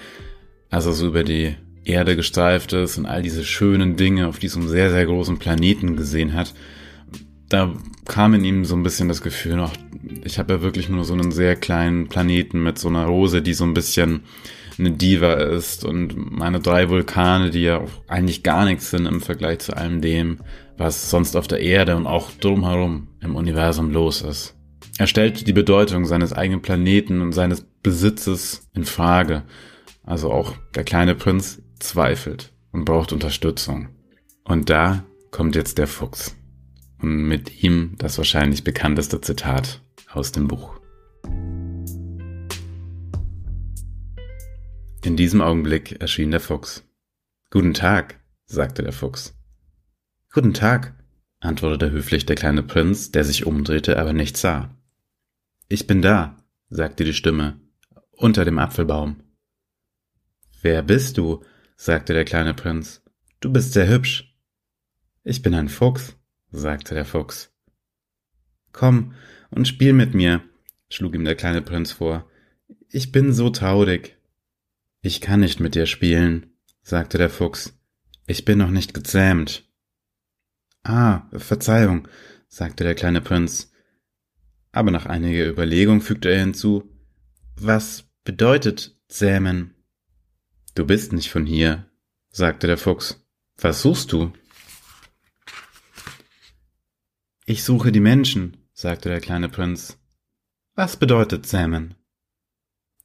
als 0.70 0.86
er 0.86 0.94
so 0.94 1.08
über 1.08 1.24
die 1.24 1.56
Erde 1.86 2.16
gestreift 2.16 2.74
ist 2.74 2.98
und 2.98 3.06
all 3.06 3.22
diese 3.22 3.44
schönen 3.44 3.96
Dinge 3.96 4.28
auf 4.28 4.40
diesem 4.40 4.68
sehr, 4.68 4.92
sehr 4.92 5.06
großen 5.06 5.38
Planeten 5.38 5.96
gesehen 5.96 6.34
hat, 6.34 6.54
da 7.50 7.74
kam 8.06 8.34
in 8.34 8.44
ihm 8.44 8.66
so 8.66 8.76
ein 8.76 8.84
bisschen 8.84 9.08
das 9.08 9.22
Gefühl, 9.22 9.56
noch, 9.56 9.74
ich 10.24 10.40
habe 10.40 10.56
ja 10.56 10.62
wirklich 10.62 10.90
nur 10.90 11.04
so 11.04 11.14
einen 11.14 11.32
sehr 11.32 11.56
kleinen 11.56 12.08
Planeten 12.08 12.62
mit 12.64 12.80
so 12.80 12.88
einer 12.88 13.06
Rose, 13.06 13.42
die 13.42 13.54
so 13.54 13.64
ein 13.64 13.74
bisschen 13.74 14.22
eine 14.78 14.92
Diva 14.92 15.34
ist 15.34 15.86
und 15.86 16.32
meine 16.38 16.60
drei 16.60 16.90
Vulkane, 16.90 17.50
die 17.50 17.62
ja 17.62 17.82
eigentlich 18.08 18.44
gar 18.44 18.66
nichts 18.66 18.90
sind 18.90 19.06
im 19.06 19.22
Vergleich 19.22 19.60
zu 19.60 19.78
allem 19.78 20.02
dem, 20.02 20.40
was 20.78 21.10
sonst 21.10 21.36
auf 21.36 21.48
der 21.48 21.62
Erde 21.62 21.96
und 21.96 22.08
auch 22.08 22.32
drumherum 22.32 23.08
im 23.22 23.36
Universum 23.36 23.92
los 23.92 24.22
ist. 24.22 24.56
Er 24.98 25.08
stellt 25.08 25.48
die 25.48 25.54
Bedeutung 25.54 26.06
seines 26.06 26.34
eigenen 26.34 26.62
Planeten 26.62 27.22
und 27.22 27.32
seines 27.32 27.66
Besitzes 27.84 28.70
in 28.74 28.86
Frage. 28.86 29.44
Also 30.04 30.32
auch 30.32 30.54
der 30.74 30.84
kleine 30.84 31.16
Prinz 31.16 31.62
zweifelt 31.80 32.54
und 32.72 32.86
braucht 32.86 33.14
Unterstützung. 33.14 33.90
Und 34.44 34.70
da 34.70 35.04
kommt 35.32 35.56
jetzt 35.56 35.78
der 35.78 35.88
Fuchs. 35.88 36.36
Und 37.02 37.28
mit 37.28 37.64
ihm 37.64 37.96
das 37.98 38.18
wahrscheinlich 38.18 38.64
bekannteste 38.64 39.22
Zitat 39.22 39.82
aus 40.12 40.32
dem 40.32 40.48
Buch. 40.48 40.80
In 45.04 45.16
diesem 45.16 45.42
Augenblick 45.42 46.02
erschien 46.02 46.32
der 46.32 46.40
Fuchs. 46.40 46.84
Guten 47.52 47.74
Tag, 47.74 48.20
sagte 48.46 48.82
der 48.82 48.92
Fuchs. 48.94 49.36
Guten 50.34 50.54
Tag, 50.54 50.96
antwortete 51.40 51.92
höflich 51.92 52.26
der 52.26 52.36
kleine 52.36 52.64
Prinz, 52.64 53.12
der 53.12 53.24
sich 53.24 53.46
umdrehte, 53.46 54.00
aber 54.00 54.14
nichts 54.14 54.42
sah. 54.42 54.76
Ich 55.68 55.88
bin 55.88 56.02
da, 56.02 56.38
sagte 56.70 57.04
die 57.04 57.14
Stimme, 57.14 57.60
unter 58.12 58.46
dem 58.46 58.60
Apfelbaum. 58.60 59.18
Wer 60.62 60.82
bist 60.82 61.18
du? 61.18 61.44
Sagte 61.76 62.14
der 62.14 62.26
kleine 62.26 62.54
Prinz. 62.54 63.02
Du 63.40 63.52
bist 63.52 63.74
sehr 63.74 63.88
hübsch. 63.88 64.36
Ich 65.24 65.42
bin 65.42 65.54
ein 65.54 65.70
Fuchs, 65.70 66.16
sagte 66.52 66.96
der 66.96 67.06
Fuchs. 67.06 67.52
Komm 68.72 69.14
und 69.50 69.68
spiel 69.68 69.94
mit 69.94 70.14
mir, 70.14 70.44
schlug 70.90 71.16
ihm 71.16 71.26
der 71.26 71.36
kleine 71.36 71.62
Prinz 71.62 71.92
vor. 71.92 72.30
Ich 72.90 73.12
bin 73.12 73.34
so 73.34 73.50
traurig. 73.50 74.18
Ich 75.02 75.22
kann 75.22 75.42
nicht 75.42 75.60
mit 75.60 75.76
dir 75.76 75.86
spielen, 75.86 76.48
sagte 76.82 77.18
der 77.18 77.30
Fuchs. 77.30 77.78
Ich 78.28 78.46
bin 78.46 78.58
noch 78.58 78.72
nicht 78.72 78.94
gezähmt. 78.94 79.70
Ah, 80.84 81.30
Verzeihung, 81.32 82.08
sagte 82.48 82.84
der 82.84 82.96
kleine 82.96 83.22
Prinz. 83.22 83.72
Aber 84.72 84.92
nach 84.92 85.06
einiger 85.06 85.48
Überlegung 85.48 86.02
fügte 86.02 86.30
er 86.30 86.40
hinzu, 86.40 86.90
was 87.56 88.06
bedeutet 88.24 89.00
zähmen? 89.08 89.75
Du 90.76 90.86
bist 90.86 91.14
nicht 91.14 91.32
von 91.32 91.46
hier, 91.46 91.90
sagte 92.30 92.68
der 92.68 92.78
Fuchs. 92.78 93.26
Was 93.58 93.82
suchst 93.82 94.12
du? 94.12 94.34
Ich 97.46 97.64
suche 97.64 97.94
die 97.94 98.02
Menschen, 98.02 98.58
sagte 98.74 99.08
der 99.08 99.22
kleine 99.22 99.48
Prinz. 99.48 99.98
Was 100.74 100.98
bedeutet 100.98 101.46
Zähmen? 101.46 101.96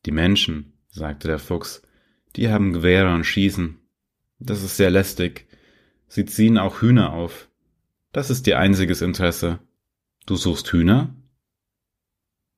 Die 0.05 0.11
Menschen, 0.11 0.73
sagte 0.89 1.29
der 1.29 1.39
Fuchs, 1.39 1.83
die 2.35 2.51
haben 2.51 2.73
Gewehre 2.73 3.15
und 3.15 3.23
schießen. 3.23 3.79
Das 4.41 4.65
ist 4.65 4.77
sehr 4.77 4.91
lästig. 4.91 5.47
Sie 6.09 6.25
ziehen 6.25 6.59
auch 6.59 6.83
Hühner 6.83 7.13
auf. 7.13 7.49
Das 8.11 8.31
ist 8.31 8.49
ihr 8.49 8.59
einziges 8.59 9.01
Interesse. 9.01 9.61
Du 10.27 10.35
suchst 10.35 10.73
Hühner? 10.73 11.15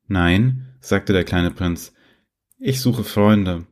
Nein, 0.07 0.75
sagte 0.81 1.13
der 1.13 1.25
kleine 1.25 1.51
Prinz. 1.51 1.93
Ich 2.59 2.81
suche 2.81 3.05
Freunde. 3.05 3.67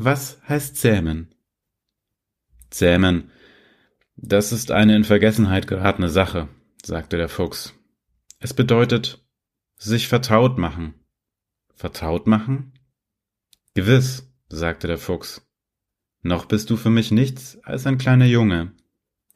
Was 0.00 0.40
heißt 0.48 0.76
zähmen? 0.76 1.34
Zähmen. 2.70 3.32
Das 4.14 4.52
ist 4.52 4.70
eine 4.70 4.94
in 4.94 5.02
Vergessenheit 5.02 5.66
geratene 5.66 6.08
Sache 6.08 6.48
sagte 6.84 7.16
der 7.16 7.28
Fuchs. 7.28 7.74
Es 8.38 8.54
bedeutet 8.54 9.26
sich 9.74 10.06
vertraut 10.06 10.56
machen. 10.56 10.94
Vertraut 11.74 12.28
machen? 12.28 12.74
Gewiss, 13.74 14.32
sagte 14.48 14.86
der 14.86 14.98
Fuchs. 14.98 15.44
Noch 16.22 16.44
bist 16.44 16.70
du 16.70 16.76
für 16.76 16.90
mich 16.90 17.10
nichts 17.10 17.58
als 17.64 17.84
ein 17.84 17.98
kleiner 17.98 18.26
Junge, 18.26 18.70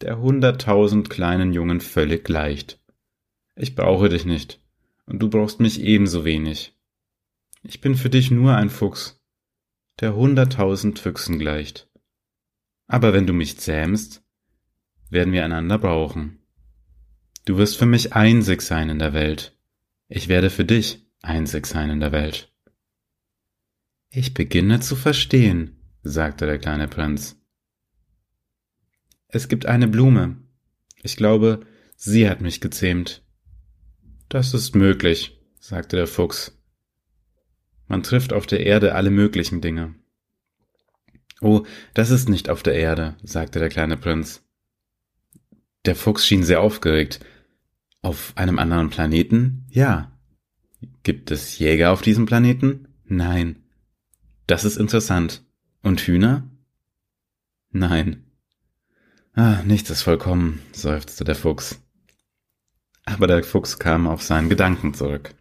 der 0.01 0.21
hunderttausend 0.21 1.11
kleinen 1.11 1.53
Jungen 1.53 1.81
völlig 1.81 2.23
gleicht. 2.23 2.81
Ich 3.57 3.75
brauche 3.75 4.09
dich 4.09 4.27
nicht, 4.27 4.61
und 5.07 5.19
du 5.19 5.29
brauchst 5.29 5.59
mich 5.59 5.81
ebenso 5.81 6.25
wenig. 6.25 6.79
Ich 7.65 7.81
bin 7.81 7.97
für 7.97 8.11
dich 8.11 8.31
nur 8.31 8.55
ein 8.55 8.71
Fuchs, 8.71 9.22
der 10.01 10.15
hunderttausend 10.15 10.99
Füchsen 10.99 11.39
gleicht. 11.39 11.89
Aber 12.87 13.13
wenn 13.13 13.27
du 13.27 13.33
mich 13.33 13.59
zähmst, 13.59 14.23
werden 15.11 15.33
wir 15.33 15.45
einander 15.45 15.79
brauchen. 15.79 16.39
Du 17.45 17.59
wirst 17.59 17.77
für 17.77 17.87
mich 17.87 18.13
einzig 18.13 18.63
sein 18.63 18.89
in 18.89 18.99
der 18.99 19.13
Welt. 19.13 19.57
Ich 20.09 20.29
werde 20.29 20.51
für 20.51 20.65
dich 20.65 21.07
einzig 21.23 21.67
sein 21.67 21.91
in 21.91 22.01
der 22.01 22.13
Welt. 22.13 22.53
Ich 24.11 24.35
beginne 24.35 24.81
zu 24.81 24.95
verstehen, 24.95 25.81
sagte 26.03 26.47
der 26.47 26.59
kleine 26.59 26.89
Prinz. 26.89 27.37
Es 29.29 29.49
gibt 29.49 29.67
eine 29.67 29.89
Blume. 29.89 30.37
Ich 31.03 31.17
glaube, 31.17 31.67
sie 31.97 32.29
hat 32.29 32.41
mich 32.41 32.61
gezähmt. 32.61 33.23
Das 34.29 34.55
ist 34.55 34.75
möglich, 34.75 35.41
sagte 35.59 35.97
der 35.97 36.07
Fuchs. 36.07 36.62
Man 37.93 38.03
trifft 38.03 38.33
auf 38.33 38.47
der 38.47 38.65
Erde 38.65 38.95
alle 38.95 39.11
möglichen 39.11 39.61
Dinge. 39.61 39.95
Oh, 41.43 41.67
das 41.93 42.09
ist 42.09 42.27
nicht 42.27 42.49
auf 42.49 42.63
der 42.63 42.73
Erde, 42.73 43.19
sagte 43.23 43.59
der 43.59 43.69
kleine 43.69 43.99
Prinz. 43.99 44.43
Der 45.85 45.95
Fuchs 45.95 46.27
schien 46.27 46.43
sehr 46.43 46.63
aufgeregt. 46.63 47.21
Auf 48.01 48.33
einem 48.35 48.59
anderen 48.59 48.89
Planeten? 48.89 49.67
Ja. 49.69 50.11
Gibt 51.03 51.31
es 51.31 51.59
Jäger 51.59 51.93
auf 51.93 52.01
diesem 52.01 52.25
Planeten? 52.25 52.89
Nein. 53.05 53.63
Das 54.47 54.65
ist 54.65 54.79
interessant. 54.79 55.45
Und 55.83 56.01
Hühner? 56.01 56.49
Nein. 57.73 58.25
Ah, 59.35 59.63
nichts 59.65 59.91
ist 59.91 60.01
vollkommen, 60.01 60.63
seufzte 60.73 61.25
der 61.25 61.35
Fuchs. 61.35 61.79
Aber 63.05 63.27
der 63.27 63.45
Fuchs 63.45 63.79
kam 63.79 64.07
auf 64.09 64.23
seinen 64.23 64.49
Gedanken 64.49 64.95
zurück. 64.95 65.35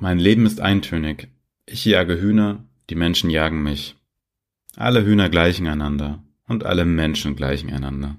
Mein 0.00 0.18
Leben 0.18 0.46
ist 0.46 0.60
eintönig. 0.60 1.28
Ich 1.66 1.84
jage 1.84 2.18
Hühner, 2.20 2.64
die 2.88 2.94
Menschen 2.94 3.28
jagen 3.28 3.62
mich. 3.62 3.96
Alle 4.74 5.04
Hühner 5.04 5.28
gleichen 5.28 5.66
einander 5.66 6.24
und 6.48 6.64
alle 6.64 6.86
Menschen 6.86 7.36
gleichen 7.36 7.70
einander. 7.70 8.16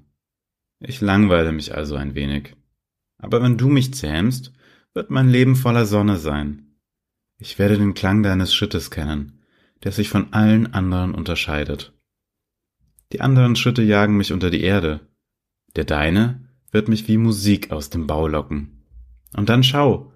Ich 0.80 1.02
langweile 1.02 1.52
mich 1.52 1.74
also 1.74 1.96
ein 1.96 2.14
wenig. 2.14 2.56
Aber 3.18 3.42
wenn 3.42 3.58
du 3.58 3.68
mich 3.68 3.96
zähmst, 3.96 4.54
wird 4.94 5.10
mein 5.10 5.30
Leben 5.30 5.56
voller 5.56 5.88
Sonne 5.88 6.18
sein. 6.18 6.76
Ich 7.40 7.58
werde 7.58 7.80
den 7.80 7.96
Klang 7.96 8.22
deines 8.22 8.54
Schrittes 8.54 8.92
kennen, 8.92 9.42
der 9.84 9.92
sich 9.92 10.10
von 10.10 10.34
allen 10.34 10.74
anderen 10.76 11.16
unterscheidet. 11.16 11.94
Die 13.12 13.22
anderen 13.22 13.56
Schritte 13.56 13.82
jagen 13.82 14.18
mich 14.18 14.32
unter 14.32 14.52
die 14.52 14.62
Erde. 14.62 15.00
Der 15.76 15.86
deine 15.86 16.48
wird 16.72 16.90
mich 16.90 17.08
wie 17.08 17.18
Musik 17.18 17.72
aus 17.72 17.90
dem 17.90 18.06
Bau 18.06 18.28
locken. 18.28 18.86
Und 19.36 19.50
dann 19.50 19.64
schau. 19.64 20.11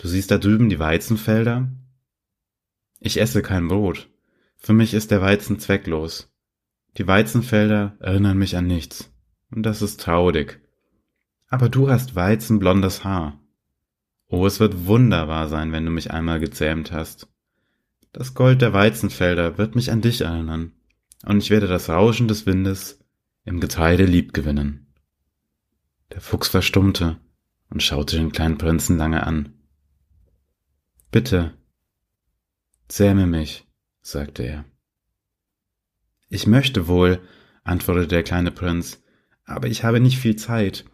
Du 0.00 0.08
siehst 0.08 0.30
da 0.30 0.38
drüben 0.38 0.70
die 0.70 0.78
Weizenfelder? 0.78 1.68
Ich 3.00 3.20
esse 3.20 3.42
kein 3.42 3.68
Brot. 3.68 4.08
Für 4.56 4.72
mich 4.72 4.94
ist 4.94 5.10
der 5.10 5.20
Weizen 5.20 5.58
zwecklos. 5.58 6.32
Die 6.96 7.06
Weizenfelder 7.06 7.98
erinnern 8.00 8.38
mich 8.38 8.56
an 8.56 8.66
nichts 8.66 9.12
und 9.50 9.64
das 9.64 9.82
ist 9.82 10.00
traurig. 10.00 10.58
Aber 11.48 11.68
du 11.68 11.90
hast 11.90 12.14
weizenblondes 12.14 13.04
Haar. 13.04 13.38
Oh, 14.26 14.46
es 14.46 14.58
wird 14.58 14.86
wunderbar 14.86 15.48
sein, 15.48 15.70
wenn 15.70 15.84
du 15.84 15.90
mich 15.90 16.10
einmal 16.10 16.40
gezähmt 16.40 16.92
hast. 16.92 17.28
Das 18.14 18.32
Gold 18.32 18.62
der 18.62 18.72
Weizenfelder 18.72 19.58
wird 19.58 19.74
mich 19.74 19.92
an 19.92 20.00
dich 20.00 20.22
erinnern, 20.22 20.72
und 21.26 21.42
ich 21.42 21.50
werde 21.50 21.66
das 21.66 21.90
Rauschen 21.90 22.26
des 22.26 22.46
Windes 22.46 23.04
im 23.44 23.60
Getreide 23.60 24.06
liebgewinnen. 24.06 24.94
Der 26.12 26.22
Fuchs 26.22 26.48
verstummte 26.48 27.18
und 27.68 27.82
schaute 27.82 28.16
den 28.16 28.32
kleinen 28.32 28.56
Prinzen 28.56 28.96
lange 28.96 29.26
an. 29.26 29.59
Bitte, 31.12 31.54
zähme 32.86 33.26
mich, 33.26 33.66
sagte 34.00 34.44
er. 34.44 34.64
Ich 36.28 36.46
möchte 36.46 36.86
wohl, 36.86 37.20
antwortete 37.64 38.06
der 38.06 38.22
kleine 38.22 38.52
Prinz, 38.52 39.02
aber 39.44 39.66
ich 39.66 39.82
habe 39.82 39.98
nicht 39.98 40.18
viel 40.18 40.36
Zeit. 40.36 40.84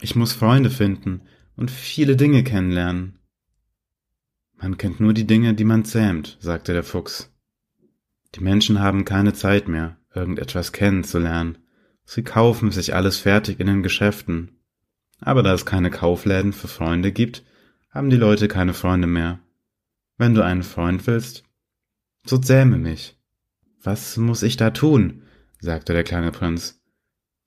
Ich 0.00 0.16
muss 0.16 0.34
Freunde 0.34 0.68
finden 0.68 1.22
und 1.56 1.70
viele 1.70 2.14
Dinge 2.14 2.44
kennenlernen. 2.44 3.18
Man 4.56 4.76
kennt 4.76 5.00
nur 5.00 5.14
die 5.14 5.26
Dinge, 5.26 5.54
die 5.54 5.64
man 5.64 5.86
zähmt, 5.86 6.36
sagte 6.40 6.74
der 6.74 6.84
Fuchs. 6.84 7.32
Die 8.34 8.40
Menschen 8.40 8.80
haben 8.80 9.06
keine 9.06 9.32
Zeit 9.32 9.66
mehr, 9.66 9.96
irgendetwas 10.14 10.72
kennenzulernen. 10.72 11.56
Sie 12.04 12.22
kaufen 12.22 12.70
sich 12.70 12.94
alles 12.94 13.16
fertig 13.16 13.60
in 13.60 13.66
den 13.66 13.82
Geschäften. 13.82 14.60
Aber 15.20 15.42
da 15.42 15.54
es 15.54 15.64
keine 15.64 15.90
Kaufläden 15.90 16.52
für 16.52 16.68
Freunde 16.68 17.12
gibt, 17.12 17.44
haben 17.88 18.10
die 18.10 18.16
Leute 18.16 18.46
keine 18.46 18.74
Freunde 18.74 19.06
mehr. 19.06 19.40
Wenn 20.16 20.34
du 20.34 20.44
einen 20.44 20.62
Freund 20.62 21.06
willst, 21.06 21.44
so 22.24 22.38
zähme 22.38 22.78
mich. 22.78 23.18
Was 23.82 24.16
muss 24.16 24.42
ich 24.42 24.56
da 24.56 24.70
tun? 24.70 25.22
sagte 25.60 25.92
der 25.92 26.04
kleine 26.04 26.30
Prinz. 26.30 26.80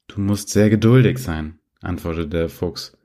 Du 0.07 0.21
musst 0.21 0.49
sehr 0.49 0.69
geduldig 0.69 1.17
sein, 1.17 1.59
antwortete 1.81 2.29
der 2.29 2.49
Fuchs. 2.49 2.97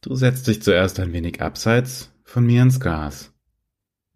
Du 0.00 0.14
setzt 0.14 0.46
dich 0.46 0.62
zuerst 0.62 1.00
ein 1.00 1.12
wenig 1.12 1.40
abseits 1.42 2.12
von 2.24 2.44
mir 2.46 2.62
ins 2.62 2.80
Gras. 2.80 3.32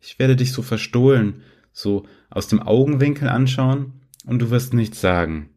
Ich 0.00 0.18
werde 0.18 0.36
dich 0.36 0.52
so 0.52 0.62
verstohlen, 0.62 1.42
so 1.72 2.06
aus 2.30 2.48
dem 2.48 2.60
Augenwinkel 2.60 3.28
anschauen, 3.28 3.94
und 4.24 4.40
du 4.40 4.50
wirst 4.50 4.74
nichts 4.74 5.00
sagen. 5.00 5.50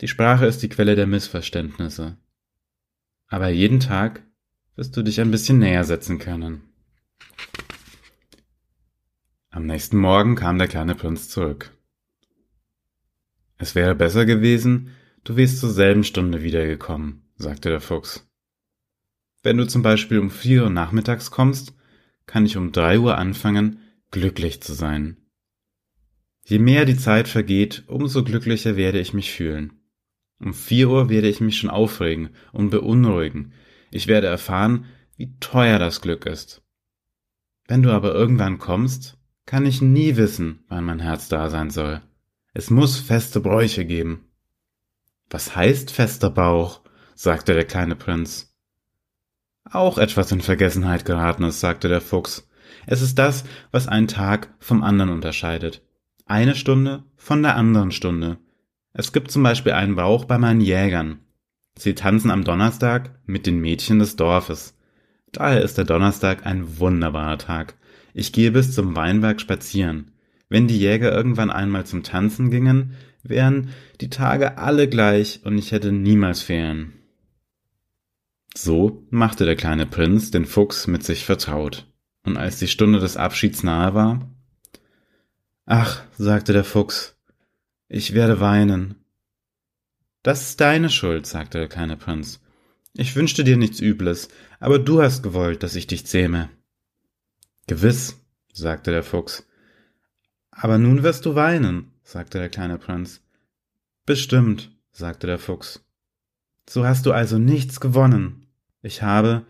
Die 0.00 0.08
Sprache 0.08 0.46
ist 0.46 0.62
die 0.62 0.68
Quelle 0.68 0.96
der 0.96 1.06
Missverständnisse. 1.06 2.16
Aber 3.28 3.48
jeden 3.48 3.80
Tag 3.80 4.22
wirst 4.74 4.96
du 4.96 5.02
dich 5.02 5.20
ein 5.20 5.30
bisschen 5.30 5.58
näher 5.58 5.84
setzen 5.84 6.18
können. 6.18 6.62
Am 9.56 9.64
nächsten 9.64 9.96
Morgen 9.96 10.34
kam 10.34 10.58
der 10.58 10.68
kleine 10.68 10.94
Prinz 10.94 11.30
zurück. 11.30 11.74
Es 13.56 13.74
wäre 13.74 13.94
besser 13.94 14.26
gewesen, 14.26 14.90
du 15.24 15.36
wärst 15.38 15.60
zur 15.60 15.70
selben 15.70 16.04
Stunde 16.04 16.42
wiedergekommen, 16.42 17.22
sagte 17.36 17.70
der 17.70 17.80
Fuchs. 17.80 18.30
Wenn 19.42 19.56
du 19.56 19.66
zum 19.66 19.80
Beispiel 19.80 20.18
um 20.18 20.28
vier 20.28 20.64
Uhr 20.64 20.68
nachmittags 20.68 21.30
kommst, 21.30 21.72
kann 22.26 22.44
ich 22.44 22.58
um 22.58 22.70
drei 22.70 22.98
Uhr 22.98 23.16
anfangen, 23.16 23.80
glücklich 24.10 24.60
zu 24.60 24.74
sein. 24.74 25.16
Je 26.44 26.58
mehr 26.58 26.84
die 26.84 26.98
Zeit 26.98 27.26
vergeht, 27.26 27.84
umso 27.86 28.24
glücklicher 28.24 28.76
werde 28.76 29.00
ich 29.00 29.14
mich 29.14 29.32
fühlen. 29.32 29.80
Um 30.38 30.52
vier 30.52 30.90
Uhr 30.90 31.08
werde 31.08 31.30
ich 31.30 31.40
mich 31.40 31.56
schon 31.56 31.70
aufregen 31.70 32.28
und 32.52 32.68
beunruhigen. 32.68 33.54
Ich 33.90 34.06
werde 34.06 34.26
erfahren, 34.26 34.84
wie 35.16 35.34
teuer 35.40 35.78
das 35.78 36.02
Glück 36.02 36.26
ist. 36.26 36.62
Wenn 37.66 37.82
du 37.82 37.90
aber 37.90 38.12
irgendwann 38.14 38.58
kommst, 38.58 39.15
kann 39.46 39.64
ich 39.64 39.80
nie 39.80 40.16
wissen, 40.16 40.64
wann 40.68 40.84
mein 40.84 41.00
Herz 41.00 41.28
da 41.28 41.48
sein 41.48 41.70
soll. 41.70 42.02
Es 42.52 42.70
muss 42.70 42.98
feste 42.98 43.40
Bräuche 43.40 43.84
geben. 43.84 44.26
Was 45.30 45.56
heißt 45.56 45.90
fester 45.90 46.30
Bauch? 46.30 46.80
sagte 47.14 47.54
der 47.54 47.64
kleine 47.64 47.96
Prinz. 47.96 48.54
Auch 49.70 49.98
etwas 49.98 50.30
in 50.32 50.40
Vergessenheit 50.40 51.04
geraten 51.04 51.44
ist, 51.44 51.60
sagte 51.60 51.88
der 51.88 52.00
Fuchs. 52.00 52.48
Es 52.86 53.02
ist 53.02 53.18
das, 53.18 53.44
was 53.72 53.88
einen 53.88 54.08
Tag 54.08 54.54
vom 54.58 54.82
anderen 54.82 55.10
unterscheidet. 55.10 55.82
Eine 56.26 56.54
Stunde 56.54 57.04
von 57.16 57.42
der 57.42 57.56
anderen 57.56 57.90
Stunde. 57.90 58.38
Es 58.92 59.12
gibt 59.12 59.30
zum 59.30 59.42
Beispiel 59.42 59.72
einen 59.72 59.96
Bauch 59.96 60.24
bei 60.24 60.38
meinen 60.38 60.60
Jägern. 60.60 61.20
Sie 61.78 61.94
tanzen 61.94 62.30
am 62.30 62.44
Donnerstag 62.44 63.10
mit 63.26 63.46
den 63.46 63.60
Mädchen 63.60 63.98
des 63.98 64.16
Dorfes. 64.16 64.74
Daher 65.32 65.62
ist 65.62 65.78
der 65.78 65.84
Donnerstag 65.84 66.46
ein 66.46 66.78
wunderbarer 66.78 67.38
Tag. 67.38 67.74
Ich 68.18 68.32
gehe 68.32 68.50
bis 68.50 68.72
zum 68.72 68.96
Weinberg 68.96 69.42
spazieren. 69.42 70.12
Wenn 70.48 70.68
die 70.68 70.78
Jäger 70.78 71.12
irgendwann 71.12 71.50
einmal 71.50 71.84
zum 71.84 72.02
Tanzen 72.02 72.50
gingen, 72.50 72.94
wären 73.22 73.68
die 74.00 74.08
Tage 74.08 74.56
alle 74.56 74.88
gleich 74.88 75.40
und 75.44 75.58
ich 75.58 75.70
hätte 75.70 75.92
niemals 75.92 76.40
Ferien. 76.40 76.94
So 78.56 79.06
machte 79.10 79.44
der 79.44 79.54
kleine 79.54 79.84
Prinz 79.84 80.30
den 80.30 80.46
Fuchs 80.46 80.86
mit 80.86 81.04
sich 81.04 81.26
vertraut, 81.26 81.92
und 82.22 82.38
als 82.38 82.58
die 82.58 82.68
Stunde 82.68 83.00
des 83.00 83.18
Abschieds 83.18 83.62
nahe 83.62 83.92
war, 83.92 84.30
Ach, 85.66 86.02
sagte 86.16 86.54
der 86.54 86.64
Fuchs, 86.64 87.18
ich 87.86 88.14
werde 88.14 88.40
weinen. 88.40 88.94
Das 90.22 90.48
ist 90.48 90.60
deine 90.62 90.88
Schuld, 90.88 91.26
sagte 91.26 91.58
der 91.58 91.68
kleine 91.68 91.98
Prinz. 91.98 92.40
Ich 92.94 93.14
wünschte 93.14 93.44
dir 93.44 93.58
nichts 93.58 93.78
Übles, 93.80 94.28
aber 94.58 94.78
du 94.78 95.02
hast 95.02 95.22
gewollt, 95.22 95.62
dass 95.62 95.76
ich 95.76 95.86
dich 95.86 96.06
zähme. 96.06 96.48
Gewiss, 97.66 98.20
sagte 98.52 98.90
der 98.90 99.02
Fuchs, 99.02 99.46
aber 100.50 100.78
nun 100.78 101.02
wirst 101.02 101.26
du 101.26 101.34
weinen, 101.34 101.92
sagte 102.02 102.38
der 102.38 102.48
kleine 102.48 102.78
Prinz. 102.78 103.20
Bestimmt, 104.06 104.70
sagte 104.92 105.26
der 105.26 105.38
Fuchs. 105.38 105.84
So 106.68 106.86
hast 106.86 107.06
du 107.06 107.12
also 107.12 107.38
nichts 107.38 107.80
gewonnen. 107.80 108.46
Ich 108.82 109.02
habe, 109.02 109.44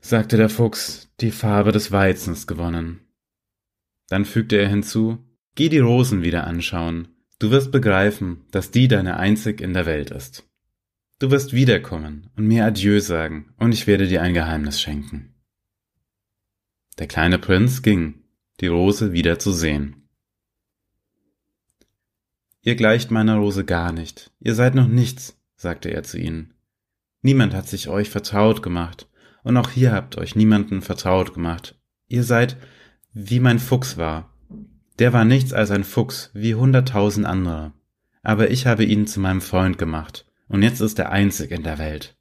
sagte 0.00 0.36
der 0.36 0.48
Fuchs, 0.48 1.08
die 1.20 1.30
Farbe 1.30 1.72
des 1.72 1.90
Weizens 1.92 2.46
gewonnen. 2.46 3.00
Dann 4.08 4.24
fügte 4.24 4.56
er 4.56 4.68
hinzu, 4.68 5.18
Geh 5.56 5.68
die 5.68 5.78
Rosen 5.78 6.22
wieder 6.22 6.46
anschauen, 6.46 7.08
du 7.38 7.50
wirst 7.50 7.72
begreifen, 7.72 8.44
dass 8.50 8.70
die 8.70 8.86
deine 8.86 9.16
einzig 9.16 9.60
in 9.60 9.74
der 9.74 9.84
Welt 9.84 10.10
ist. 10.10 10.44
Du 11.18 11.30
wirst 11.30 11.52
wiederkommen 11.52 12.30
und 12.36 12.46
mir 12.46 12.64
Adieu 12.64 13.00
sagen, 13.00 13.52
und 13.58 13.72
ich 13.72 13.86
werde 13.86 14.06
dir 14.06 14.22
ein 14.22 14.32
Geheimnis 14.32 14.80
schenken. 14.80 15.34
Der 17.00 17.08
kleine 17.08 17.38
Prinz 17.38 17.80
ging, 17.80 18.24
die 18.60 18.66
Rose 18.66 19.12
wieder 19.12 19.38
zu 19.38 19.52
sehen. 19.52 20.06
Ihr 22.60 22.74
gleicht 22.74 23.10
meiner 23.10 23.36
Rose 23.36 23.64
gar 23.64 23.90
nicht, 23.90 24.30
ihr 24.38 24.54
seid 24.54 24.74
noch 24.74 24.86
nichts, 24.86 25.40
sagte 25.56 25.88
er 25.88 26.02
zu 26.02 26.18
ihnen. 26.18 26.52
Niemand 27.22 27.54
hat 27.54 27.68
sich 27.68 27.88
euch 27.88 28.10
vertraut 28.10 28.62
gemacht, 28.62 29.08
und 29.44 29.56
auch 29.56 29.70
hier 29.70 29.92
habt 29.92 30.18
euch 30.18 30.36
niemanden 30.36 30.82
vertraut 30.82 31.32
gemacht. 31.32 31.74
Ihr 32.06 32.22
seid, 32.22 32.58
wie 33.14 33.40
mein 33.40 33.60
Fuchs 33.60 33.96
war. 33.96 34.36
Der 34.98 35.14
war 35.14 35.24
nichts 35.24 35.54
als 35.54 35.70
ein 35.70 35.84
Fuchs, 35.84 36.30
wie 36.34 36.54
hunderttausend 36.54 37.24
andere. 37.24 37.72
Aber 38.22 38.50
ich 38.50 38.66
habe 38.66 38.84
ihn 38.84 39.06
zu 39.06 39.20
meinem 39.20 39.40
Freund 39.40 39.78
gemacht, 39.78 40.26
und 40.48 40.62
jetzt 40.62 40.82
ist 40.82 40.98
er 40.98 41.10
einzig 41.10 41.50
in 41.50 41.62
der 41.62 41.78
Welt. 41.78 42.18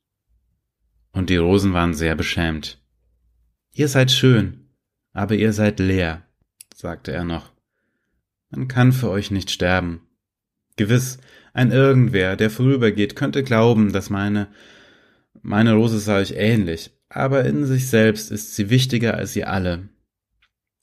Und 1.11 1.29
die 1.29 1.35
Rosen 1.35 1.73
waren 1.73 1.93
sehr 1.93 2.15
beschämt. 2.15 2.81
Ihr 3.73 3.89
seid 3.89 4.09
schön, 4.11 4.58
aber 5.13 5.35
ihr 5.35 5.53
seid 5.53 5.79
leer, 5.79 6.23
sagte 6.75 7.11
er 7.11 7.23
noch. 7.23 7.51
Man 8.49 8.67
kann 8.67 8.91
für 8.91 9.09
euch 9.09 9.31
nicht 9.31 9.51
sterben, 9.51 10.01
Gewiss, 10.79 11.17
ein 11.53 11.71
Irgendwer, 11.71 12.37
der 12.37 12.49
vorübergeht, 12.49 13.17
könnte 13.17 13.43
glauben, 13.43 13.91
dass 13.91 14.09
meine, 14.09 14.47
meine 15.41 15.73
Rose 15.73 15.99
sei 15.99 16.21
euch 16.21 16.31
ähnlich, 16.37 16.91
aber 17.09 17.43
in 17.43 17.65
sich 17.65 17.87
selbst 17.87 18.31
ist 18.31 18.55
sie 18.55 18.69
wichtiger 18.69 19.15
als 19.15 19.35
ihr 19.35 19.49
alle. 19.49 19.89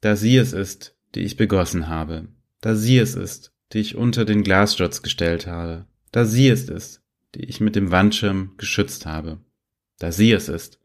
Da 0.02 0.14
sie 0.14 0.36
es 0.36 0.52
ist, 0.52 0.96
die 1.14 1.20
ich 1.20 1.38
begossen 1.38 1.88
habe, 1.88 2.28
da 2.60 2.74
sie 2.74 2.98
es 2.98 3.14
ist, 3.14 3.54
die 3.72 3.78
ich 3.78 3.96
unter 3.96 4.24
den 4.24 4.42
Glassturz 4.42 5.02
gestellt 5.02 5.46
habe, 5.46 5.86
da 6.12 6.24
sie 6.24 6.48
es 6.48 6.68
ist, 6.68 7.02
die 7.34 7.44
ich 7.44 7.60
mit 7.60 7.74
dem 7.74 7.90
Wandschirm 7.90 8.52
geschützt 8.58 9.06
habe, 9.06 9.40
da 9.98 10.12
sie 10.12 10.32
es 10.32 10.48
ist, 10.48 10.78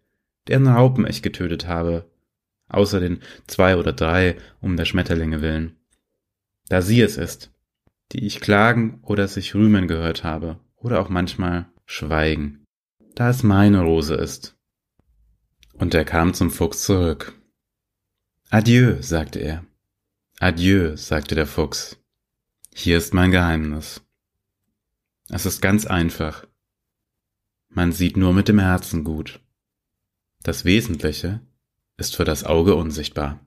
deren 0.47 0.67
Raupen 0.67 1.05
ich 1.05 1.21
getötet 1.21 1.67
habe, 1.67 2.09
außer 2.71 2.99
den 2.99 3.21
zwei 3.47 3.75
oder 3.77 3.93
drei 3.93 4.37
um 4.59 4.77
der 4.77 4.85
Schmetterlinge 4.85 5.41
willen, 5.41 5.75
da 6.69 6.81
sie 6.81 7.01
es 7.01 7.17
ist, 7.17 7.51
die 8.11 8.25
ich 8.25 8.41
klagen 8.41 8.99
oder 9.03 9.27
sich 9.27 9.55
rühmen 9.55 9.87
gehört 9.87 10.23
habe, 10.23 10.59
oder 10.77 10.99
auch 10.99 11.09
manchmal 11.09 11.67
schweigen, 11.85 12.65
da 13.15 13.29
es 13.29 13.43
meine 13.43 13.81
Rose 13.81 14.15
ist. 14.15 14.57
Und 15.73 15.93
er 15.93 16.05
kam 16.05 16.33
zum 16.33 16.51
Fuchs 16.51 16.83
zurück. 16.83 17.33
Adieu, 18.49 19.01
sagte 19.01 19.39
er. 19.39 19.65
Adieu, 20.39 20.95
sagte 20.95 21.35
der 21.35 21.47
Fuchs. 21.47 21.97
Hier 22.73 22.97
ist 22.97 23.13
mein 23.13 23.31
Geheimnis. 23.31 24.01
Es 25.29 25.45
ist 25.45 25.61
ganz 25.61 25.85
einfach. 25.85 26.45
Man 27.69 27.91
sieht 27.91 28.17
nur 28.17 28.33
mit 28.33 28.47
dem 28.47 28.59
Herzen 28.59 29.03
gut. 29.03 29.39
Das 30.43 30.65
Wesentliche 30.65 31.41
ist 32.01 32.15
für 32.15 32.25
das 32.25 32.43
Auge 32.43 32.73
unsichtbar. 32.73 33.39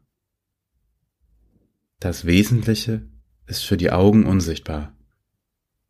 Das 1.98 2.24
Wesentliche 2.24 3.02
ist 3.48 3.64
für 3.64 3.76
die 3.76 3.90
Augen 3.90 4.26
unsichtbar, 4.26 4.96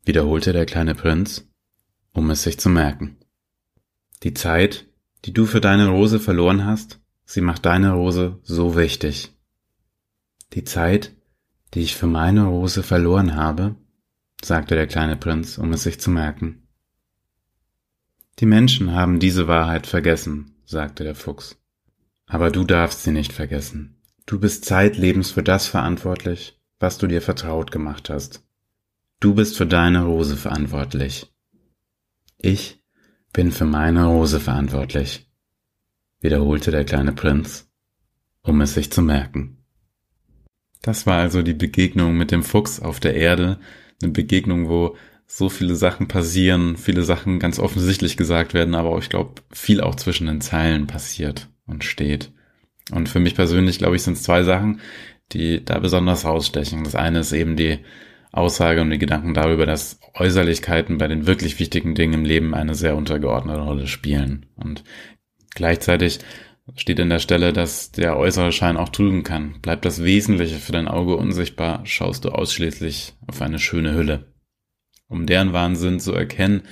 wiederholte 0.03 0.51
der 0.51 0.65
kleine 0.65 0.95
Prinz, 0.95 1.47
um 2.11 2.31
es 2.31 2.41
sich 2.41 2.59
zu 2.59 2.69
merken. 2.69 3.17
Die 4.23 4.33
Zeit, 4.33 4.87
die 5.25 5.31
du 5.31 5.45
für 5.45 5.61
deine 5.61 5.89
Rose 5.89 6.19
verloren 6.19 6.65
hast, 6.65 6.99
sie 7.23 7.41
macht 7.41 7.67
deine 7.67 7.91
Rose 7.91 8.39
so 8.41 8.75
wichtig. 8.75 9.31
Die 10.53 10.63
Zeit, 10.63 11.15
die 11.75 11.81
ich 11.81 11.95
für 11.95 12.07
meine 12.07 12.45
Rose 12.45 12.81
verloren 12.81 13.35
habe, 13.35 13.75
sagte 14.43 14.73
der 14.73 14.87
kleine 14.87 15.17
Prinz, 15.17 15.59
um 15.59 15.71
es 15.71 15.83
sich 15.83 15.99
zu 15.99 16.09
merken. 16.09 16.67
Die 18.39 18.47
Menschen 18.47 18.91
haben 18.91 19.19
diese 19.19 19.47
Wahrheit 19.47 19.85
vergessen, 19.85 20.55
sagte 20.65 21.03
der 21.03 21.13
Fuchs. 21.13 21.59
Aber 22.27 22.49
du 22.49 22.63
darfst 22.63 23.03
sie 23.03 23.11
nicht 23.11 23.33
vergessen. 23.33 24.01
Du 24.25 24.39
bist 24.39 24.65
zeitlebens 24.65 25.31
für 25.31 25.43
das 25.43 25.67
verantwortlich, 25.67 26.59
was 26.79 26.97
du 26.97 27.07
dir 27.07 27.21
vertraut 27.21 27.71
gemacht 27.71 28.09
hast. 28.09 28.43
Du 29.19 29.35
bist 29.35 29.57
für 29.57 29.67
deine 29.67 30.05
Rose 30.05 30.35
verantwortlich. 30.35 31.31
Ich 32.37 32.83
bin 33.33 33.51
für 33.51 33.65
meine 33.65 34.05
Rose 34.05 34.39
verantwortlich, 34.39 35.29
wiederholte 36.19 36.71
der 36.71 36.85
kleine 36.85 37.13
Prinz, 37.13 37.69
um 38.41 38.61
es 38.61 38.73
sich 38.73 38.91
zu 38.91 39.01
merken. 39.01 39.63
Das 40.81 41.05
war 41.05 41.19
also 41.19 41.41
die 41.41 41.53
Begegnung 41.53 42.17
mit 42.17 42.31
dem 42.31 42.43
Fuchs 42.43 42.79
auf 42.79 42.99
der 42.99 43.15
Erde. 43.15 43.59
Eine 44.01 44.11
Begegnung, 44.11 44.69
wo 44.69 44.95
so 45.27 45.49
viele 45.49 45.75
Sachen 45.75 46.07
passieren, 46.07 46.77
viele 46.77 47.03
Sachen 47.03 47.39
ganz 47.39 47.59
offensichtlich 47.59 48.17
gesagt 48.17 48.53
werden, 48.53 48.75
aber 48.75 48.97
ich 48.97 49.09
glaube, 49.09 49.41
viel 49.51 49.81
auch 49.81 49.95
zwischen 49.95 50.27
den 50.27 50.41
Zeilen 50.41 50.87
passiert 50.87 51.49
und 51.67 51.83
steht. 51.83 52.31
Und 52.91 53.09
für 53.09 53.19
mich 53.19 53.35
persönlich, 53.35 53.77
glaube 53.77 53.95
ich, 53.95 54.03
sind 54.03 54.13
es 54.13 54.23
zwei 54.23 54.43
Sachen, 54.43 54.81
die 55.31 55.63
da 55.63 55.79
besonders 55.79 56.25
rausstechen. 56.25 56.83
Das 56.83 56.95
eine 56.95 57.19
ist 57.19 57.33
eben 57.33 57.55
die 57.55 57.79
Aussage 58.31 58.81
und 58.81 58.89
die 58.89 58.97
Gedanken 58.97 59.33
darüber, 59.33 59.65
dass 59.65 59.99
Äußerlichkeiten 60.13 60.97
bei 60.97 61.07
den 61.07 61.25
wirklich 61.25 61.59
wichtigen 61.59 61.95
Dingen 61.95 62.13
im 62.13 62.25
Leben 62.25 62.53
eine 62.53 62.75
sehr 62.75 62.95
untergeordnete 62.95 63.61
Rolle 63.61 63.87
spielen. 63.87 64.45
Und 64.55 64.83
gleichzeitig 65.55 66.19
steht 66.75 66.99
in 66.99 67.09
der 67.09 67.19
Stelle, 67.19 67.53
dass 67.53 67.91
der 67.91 68.17
äußere 68.17 68.51
Schein 68.51 68.77
auch 68.77 68.89
trügen 68.89 69.23
kann. 69.23 69.61
Bleibt 69.61 69.85
das 69.85 70.03
Wesentliche 70.03 70.57
für 70.57 70.71
dein 70.71 70.87
Auge 70.87 71.15
unsichtbar, 71.15 71.85
schaust 71.85 72.25
du 72.25 72.29
ausschließlich 72.29 73.13
auf 73.27 73.41
eine 73.41 73.59
schöne 73.59 73.93
Hülle. 73.93 74.33
Um 75.07 75.25
deren 75.25 75.53
Wahnsinn 75.53 75.99
zu 75.99 76.13
erkennen, 76.13 76.63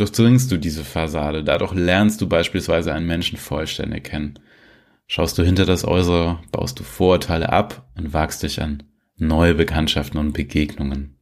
durchdringst 0.00 0.50
du 0.50 0.56
diese 0.56 0.84
Fassade. 0.84 1.44
Dadurch 1.44 1.74
lernst 1.74 2.20
du 2.20 2.28
beispielsweise 2.28 2.92
einen 2.92 3.06
Menschen 3.06 3.38
vollständig 3.38 4.04
kennen. 4.04 4.38
Schaust 5.06 5.38
du 5.38 5.42
hinter 5.42 5.64
das 5.64 5.84
Äußere, 5.84 6.40
baust 6.52 6.78
du 6.78 6.84
Vorurteile 6.84 7.50
ab 7.50 7.88
und 7.96 8.12
wagst 8.12 8.42
dich 8.42 8.60
an 8.62 8.82
neue 9.18 9.54
Bekanntschaften 9.54 10.18
und 10.18 10.32
Begegnungen. 10.32 11.16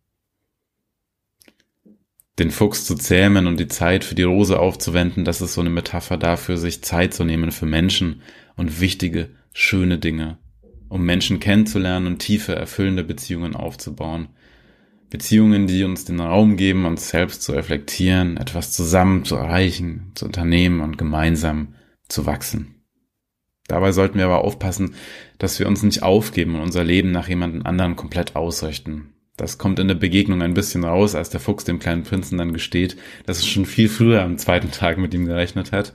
Den 2.39 2.51
Fuchs 2.51 2.85
zu 2.85 2.95
zähmen 2.95 3.47
und 3.47 3.59
die 3.59 3.69
Zeit 3.69 4.05
für 4.05 4.15
die 4.15 4.23
Rose 4.23 4.61
aufzuwenden, 4.61 5.25
das 5.25 5.41
ist 5.41 5.55
so 5.55 5.63
eine 5.63 5.71
Metapher 5.71 6.19
dafür, 6.19 6.59
sich 6.59 6.83
Zeit 6.85 7.15
zu 7.15 7.25
nehmen 7.25 7.51
für 7.51 7.65
Menschen 7.65 8.21
und 8.57 8.81
wichtige, 8.81 9.31
schöne 9.55 9.97
Dinge, 9.97 10.37
um 10.91 11.03
Menschen 11.03 11.41
kennenzulernen 11.41 12.07
und 12.07 12.19
tiefe, 12.19 12.55
erfüllende 12.55 13.05
Beziehungen 13.05 13.57
aufzubauen. 13.57 14.29
Beziehungen, 15.11 15.67
die 15.67 15.85
uns 15.85 16.05
den 16.05 16.21
Raum 16.21 16.57
geben, 16.57 16.85
uns 16.85 17.09
selbst 17.09 17.43
zu 17.43 17.53
reflektieren, 17.53 18.37
etwas 18.37 18.73
zusammen 18.73 19.25
zu 19.25 19.37
erreichen, 19.37 20.13
zu 20.15 20.27
unternehmen 20.27 20.81
und 20.81 20.99
gemeinsam 20.99 21.75
zu 22.09 22.27
wachsen. 22.27 22.75
Dabei 23.69 23.93
sollten 23.93 24.19
wir 24.19 24.27
aber 24.27 24.45
aufpassen, 24.45 24.95
dass 25.39 25.59
wir 25.59 25.67
uns 25.67 25.83
nicht 25.83 26.03
aufgeben 26.03 26.55
und 26.55 26.63
unser 26.63 26.85
Leben 26.85 27.11
nach 27.11 27.29
jemandem 27.29 27.67
anderen 27.67 27.97
komplett 27.97 28.37
ausrichten. 28.37 29.13
Das 29.37 29.59
kommt 29.59 29.79
in 29.79 29.89
der 29.89 29.97
Begegnung 29.97 30.41
ein 30.41 30.55
bisschen 30.55 30.85
raus, 30.85 31.15
als 31.15 31.31
der 31.31 31.41
Fuchs 31.41 31.65
dem 31.65 31.79
kleinen 31.79 32.05
Prinzen 32.05 32.39
dann 32.39 32.53
gesteht, 32.53 32.97
dass 33.27 33.39
es 33.39 33.47
schon 33.47 33.67
viel 33.67 33.89
früher 33.89 34.23
am 34.23 34.39
zweiten 34.39 34.71
Tag 34.71 34.99
mit 34.99 35.13
ihm 35.13 35.27
gerechnet 35.27 35.73
hat 35.73 35.93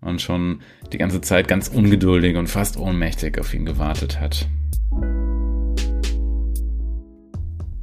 und 0.00 0.22
schon 0.22 0.60
die 0.92 0.98
ganze 0.98 1.20
Zeit 1.20 1.48
ganz 1.48 1.68
ungeduldig 1.68 2.36
und 2.36 2.46
fast 2.46 2.76
ohnmächtig 2.76 3.38
auf 3.38 3.52
ihn 3.52 3.64
gewartet 3.64 4.20
hat. 4.20 4.46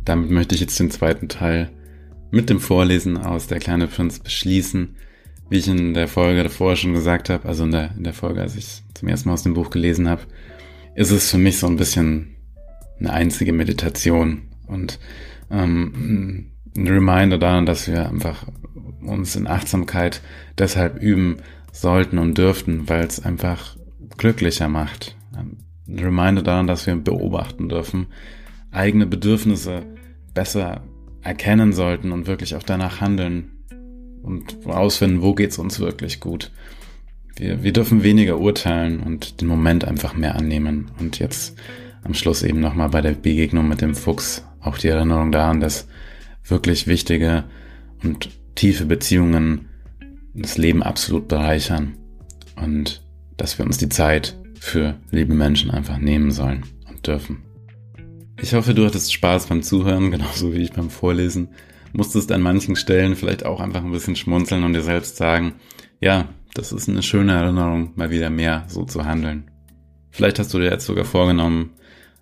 Damit 0.05 0.31
möchte 0.31 0.55
ich 0.55 0.61
jetzt 0.61 0.79
den 0.79 0.91
zweiten 0.91 1.29
Teil 1.29 1.69
mit 2.31 2.49
dem 2.49 2.59
Vorlesen 2.59 3.17
aus 3.17 3.47
Der 3.47 3.59
kleine 3.59 3.87
Prinz 3.87 4.19
beschließen. 4.19 4.95
Wie 5.49 5.57
ich 5.57 5.67
in 5.67 5.93
der 5.93 6.07
Folge 6.07 6.43
davor 6.43 6.77
schon 6.77 6.93
gesagt 6.93 7.29
habe, 7.29 7.47
also 7.47 7.65
in 7.65 7.71
der, 7.71 7.91
in 7.97 8.03
der 8.05 8.13
Folge, 8.13 8.41
als 8.41 8.55
ich 8.55 8.83
zum 8.93 9.09
ersten 9.09 9.27
Mal 9.27 9.33
aus 9.33 9.43
dem 9.43 9.53
Buch 9.53 9.69
gelesen 9.69 10.07
habe, 10.07 10.21
ist 10.95 11.11
es 11.11 11.29
für 11.29 11.37
mich 11.37 11.59
so 11.59 11.67
ein 11.67 11.75
bisschen 11.75 12.35
eine 12.99 13.11
einzige 13.11 13.51
Meditation 13.51 14.43
und 14.67 14.99
ähm, 15.49 16.51
ein 16.77 16.87
Reminder 16.87 17.37
daran, 17.37 17.65
dass 17.65 17.87
wir 17.87 18.07
einfach 18.07 18.45
uns 19.01 19.35
in 19.35 19.47
Achtsamkeit 19.47 20.21
deshalb 20.57 21.01
üben 21.01 21.37
sollten 21.73 22.17
und 22.17 22.37
dürften, 22.37 22.87
weil 22.87 23.05
es 23.05 23.23
einfach 23.23 23.75
glücklicher 24.17 24.69
macht. 24.69 25.17
Ein 25.33 25.57
Reminder 25.99 26.43
daran, 26.43 26.67
dass 26.67 26.87
wir 26.87 26.95
beobachten 26.95 27.67
dürfen, 27.67 28.07
eigene 28.71 29.05
Bedürfnisse 29.05 29.83
besser 30.34 30.84
erkennen 31.22 31.74
sollten 31.74 32.12
und 32.12 32.28
wirklich 32.28 32.56
auch 32.56 32.63
danach 32.63 33.02
handeln 33.02 33.52
und 34.24 34.58
herausfinden, 34.65 35.22
wo 35.22 35.34
geht's 35.34 35.58
uns 35.58 35.80
wirklich 35.80 36.20
gut. 36.20 36.52
Wir, 37.36 37.63
wir 37.63 37.74
dürfen 37.74 38.04
weniger 38.04 38.39
urteilen 38.39 39.00
und 39.00 39.41
den 39.41 39.48
Moment 39.48 39.86
einfach 39.86 40.15
mehr 40.15 40.36
annehmen. 40.36 40.91
Und 41.00 41.20
jetzt 41.20 41.58
am 42.04 42.13
Schluss 42.13 42.44
eben 42.44 42.60
nochmal 42.60 42.89
bei 42.89 43.02
der 43.02 43.12
Begegnung 43.12 43.67
mit 43.67 43.82
dem 43.82 43.96
Fuchs 43.96 44.46
auch 44.60 44.78
die 44.78 44.89
Erinnerung 44.89 45.32
daran, 45.32 45.60
dass 45.60 45.88
wirklich 46.44 46.88
wichtige 46.88 47.46
und 48.04 48.30
tiefe 48.56 48.86
Beziehungen 48.86 49.70
das 50.34 50.58
Leben 50.58 50.84
absolut 50.84 51.28
bereichern 51.28 51.96
und 52.56 53.02
dass 53.38 53.58
wir 53.58 53.65
uns 53.65 53.78
die 53.78 53.89
Zeit 53.89 54.38
für 54.60 55.00
liebe 55.10 55.34
Menschen 55.34 55.72
einfach 55.72 55.98
nehmen 55.98 56.32
sollen 56.32 56.63
und 56.89 57.06
dürfen. 57.08 57.44
Ich 58.43 58.56
hoffe, 58.56 58.73
du 58.73 58.88
hattest 58.88 59.13
Spaß 59.13 59.45
beim 59.45 59.62
Zuhören, 59.62 60.10
genauso 60.12 60.54
wie 60.54 60.63
ich 60.63 60.73
beim 60.73 60.89
Vorlesen. 60.89 61.49
Musstest 61.93 62.32
an 62.32 62.41
manchen 62.41 62.75
Stellen 62.75 63.15
vielleicht 63.15 63.45
auch 63.45 63.60
einfach 63.60 63.84
ein 63.84 63.91
bisschen 63.91 64.15
schmunzeln 64.15 64.63
und 64.63 64.73
dir 64.73 64.82
selbst 64.82 65.17
sagen, 65.17 65.54
ja, 65.99 66.30
das 66.56 66.71
ist 66.71 66.89
eine 66.89 67.04
schöne 67.04 67.34
Erinnerung, 67.34 67.91
mal 67.95 68.10
wieder 68.10 68.30
mehr 68.30 68.65
so 68.67 68.84
zu 68.84 69.06
handeln. 69.06 69.51
Vielleicht 70.10 70.39
hast 70.39 70.54
du 70.54 70.58
dir 70.58 70.71
jetzt 70.71 70.86
sogar 70.86 71.06
vorgenommen, 71.06 71.71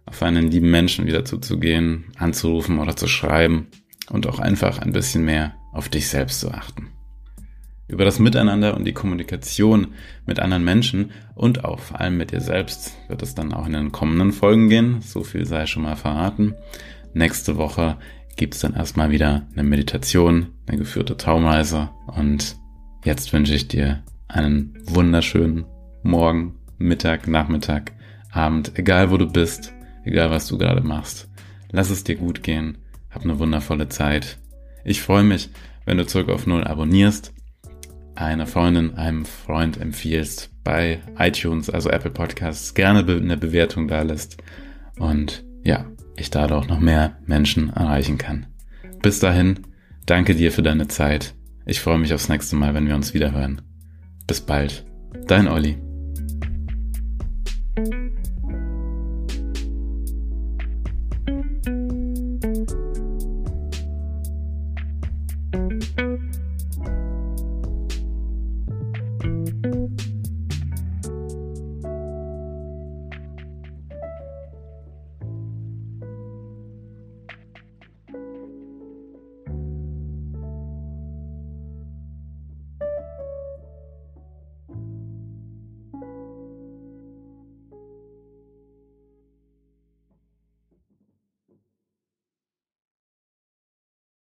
auf 0.06 0.22
einen 0.22 0.52
lieben 0.52 0.70
Menschen 0.70 1.06
wieder 1.08 1.24
zuzugehen, 1.24 2.06
anzurufen 2.18 2.80
oder 2.80 2.96
zu 2.96 3.08
schreiben 3.08 3.68
und 4.10 4.28
auch 4.28 4.40
einfach 4.40 4.80
ein 4.80 4.92
bisschen 4.92 5.24
mehr 5.24 5.56
auf 5.72 5.88
dich 5.88 6.10
selbst 6.10 6.42
zu 6.42 6.52
achten. 6.52 6.90
Über 7.90 8.06
das 8.06 8.20
Miteinander 8.20 8.78
und 8.78 8.86
die 8.86 8.94
Kommunikation 8.94 9.88
mit 10.26 10.40
anderen 10.40 10.64
Menschen 10.64 11.12
und 11.36 11.66
auch 11.66 11.80
vor 11.80 12.00
allem 12.00 12.18
mit 12.18 12.32
dir 12.32 12.40
selbst 12.40 12.94
wird 13.10 13.22
es 13.22 13.36
dann 13.36 13.52
auch 13.52 13.66
in 13.66 13.74
den 13.74 13.92
kommenden 13.92 14.32
Folgen 14.32 14.70
gehen. 14.70 15.02
So 15.02 15.24
viel 15.24 15.46
sei 15.46 15.66
schon 15.66 15.84
mal 15.84 15.98
verraten. 15.98 16.54
Nächste 17.14 17.58
Woche 17.58 17.98
gibt 18.38 18.54
es 18.54 18.62
dann 18.62 18.76
erstmal 18.76 19.12
wieder 19.12 19.48
eine 19.54 19.64
Meditation, 19.64 20.54
eine 20.68 20.78
geführte 20.78 21.18
Traumreise 21.18 21.90
und 22.08 22.56
jetzt 23.04 23.34
wünsche 23.34 23.56
ich 23.56 23.68
dir 23.68 24.04
einen 24.30 24.78
wunderschönen 24.86 25.66
Morgen, 26.04 26.56
Mittag, 26.78 27.28
Nachmittag, 27.28 27.92
Abend, 28.32 28.78
egal 28.78 29.12
wo 29.12 29.18
du 29.18 29.28
bist 29.28 29.74
egal 30.10 30.32
was 30.32 30.48
du 30.48 30.58
gerade 30.58 30.82
machst. 30.82 31.30
Lass 31.72 31.90
es 31.90 32.04
dir 32.04 32.16
gut 32.16 32.44
gehen, 32.44 32.78
hab 33.10 33.24
eine 33.24 33.40
wundervolle 33.40 33.90
Zeit. 33.90 34.40
Ich 34.84 35.02
freue 35.02 35.24
mich, 35.24 35.50
wenn 35.86 35.98
du 35.98 36.06
zurück 36.06 36.30
auf 36.30 36.48
Null 36.48 36.64
abonnierst, 36.64 37.34
einer 38.26 38.48
Freundin, 38.48 38.96
einem 38.96 39.26
Freund 39.26 39.80
empfiehlst, 39.80 40.52
bei 40.64 41.02
iTunes, 41.18 41.70
also 41.70 41.90
Apple 41.90 42.12
Podcasts, 42.12 42.74
gerne 42.74 43.00
eine 43.00 43.38
Bewertung 43.38 43.88
da 43.88 44.02
lässt 44.02 44.38
und 44.98 45.44
ja, 45.64 45.86
ich 46.16 46.30
dadurch 46.30 46.68
noch 46.68 46.80
mehr 46.80 47.18
Menschen 47.26 47.70
erreichen 47.70 48.18
kann. 48.18 48.48
Bis 49.02 49.20
dahin, 49.20 49.62
danke 50.06 50.36
dir 50.36 50.52
für 50.52 50.64
deine 50.64 50.88
Zeit. 50.88 51.34
Ich 51.66 51.80
freue 51.80 51.98
mich 51.98 52.14
aufs 52.14 52.30
nächste 52.30 52.56
Mal, 52.56 52.74
wenn 52.74 52.88
wir 52.88 52.96
uns 52.96 53.14
wieder 53.14 53.32
hören. 53.32 53.62
Bis 54.28 54.42
bald. 54.42 54.86
Dein 55.28 55.48
Olli. 55.48 55.89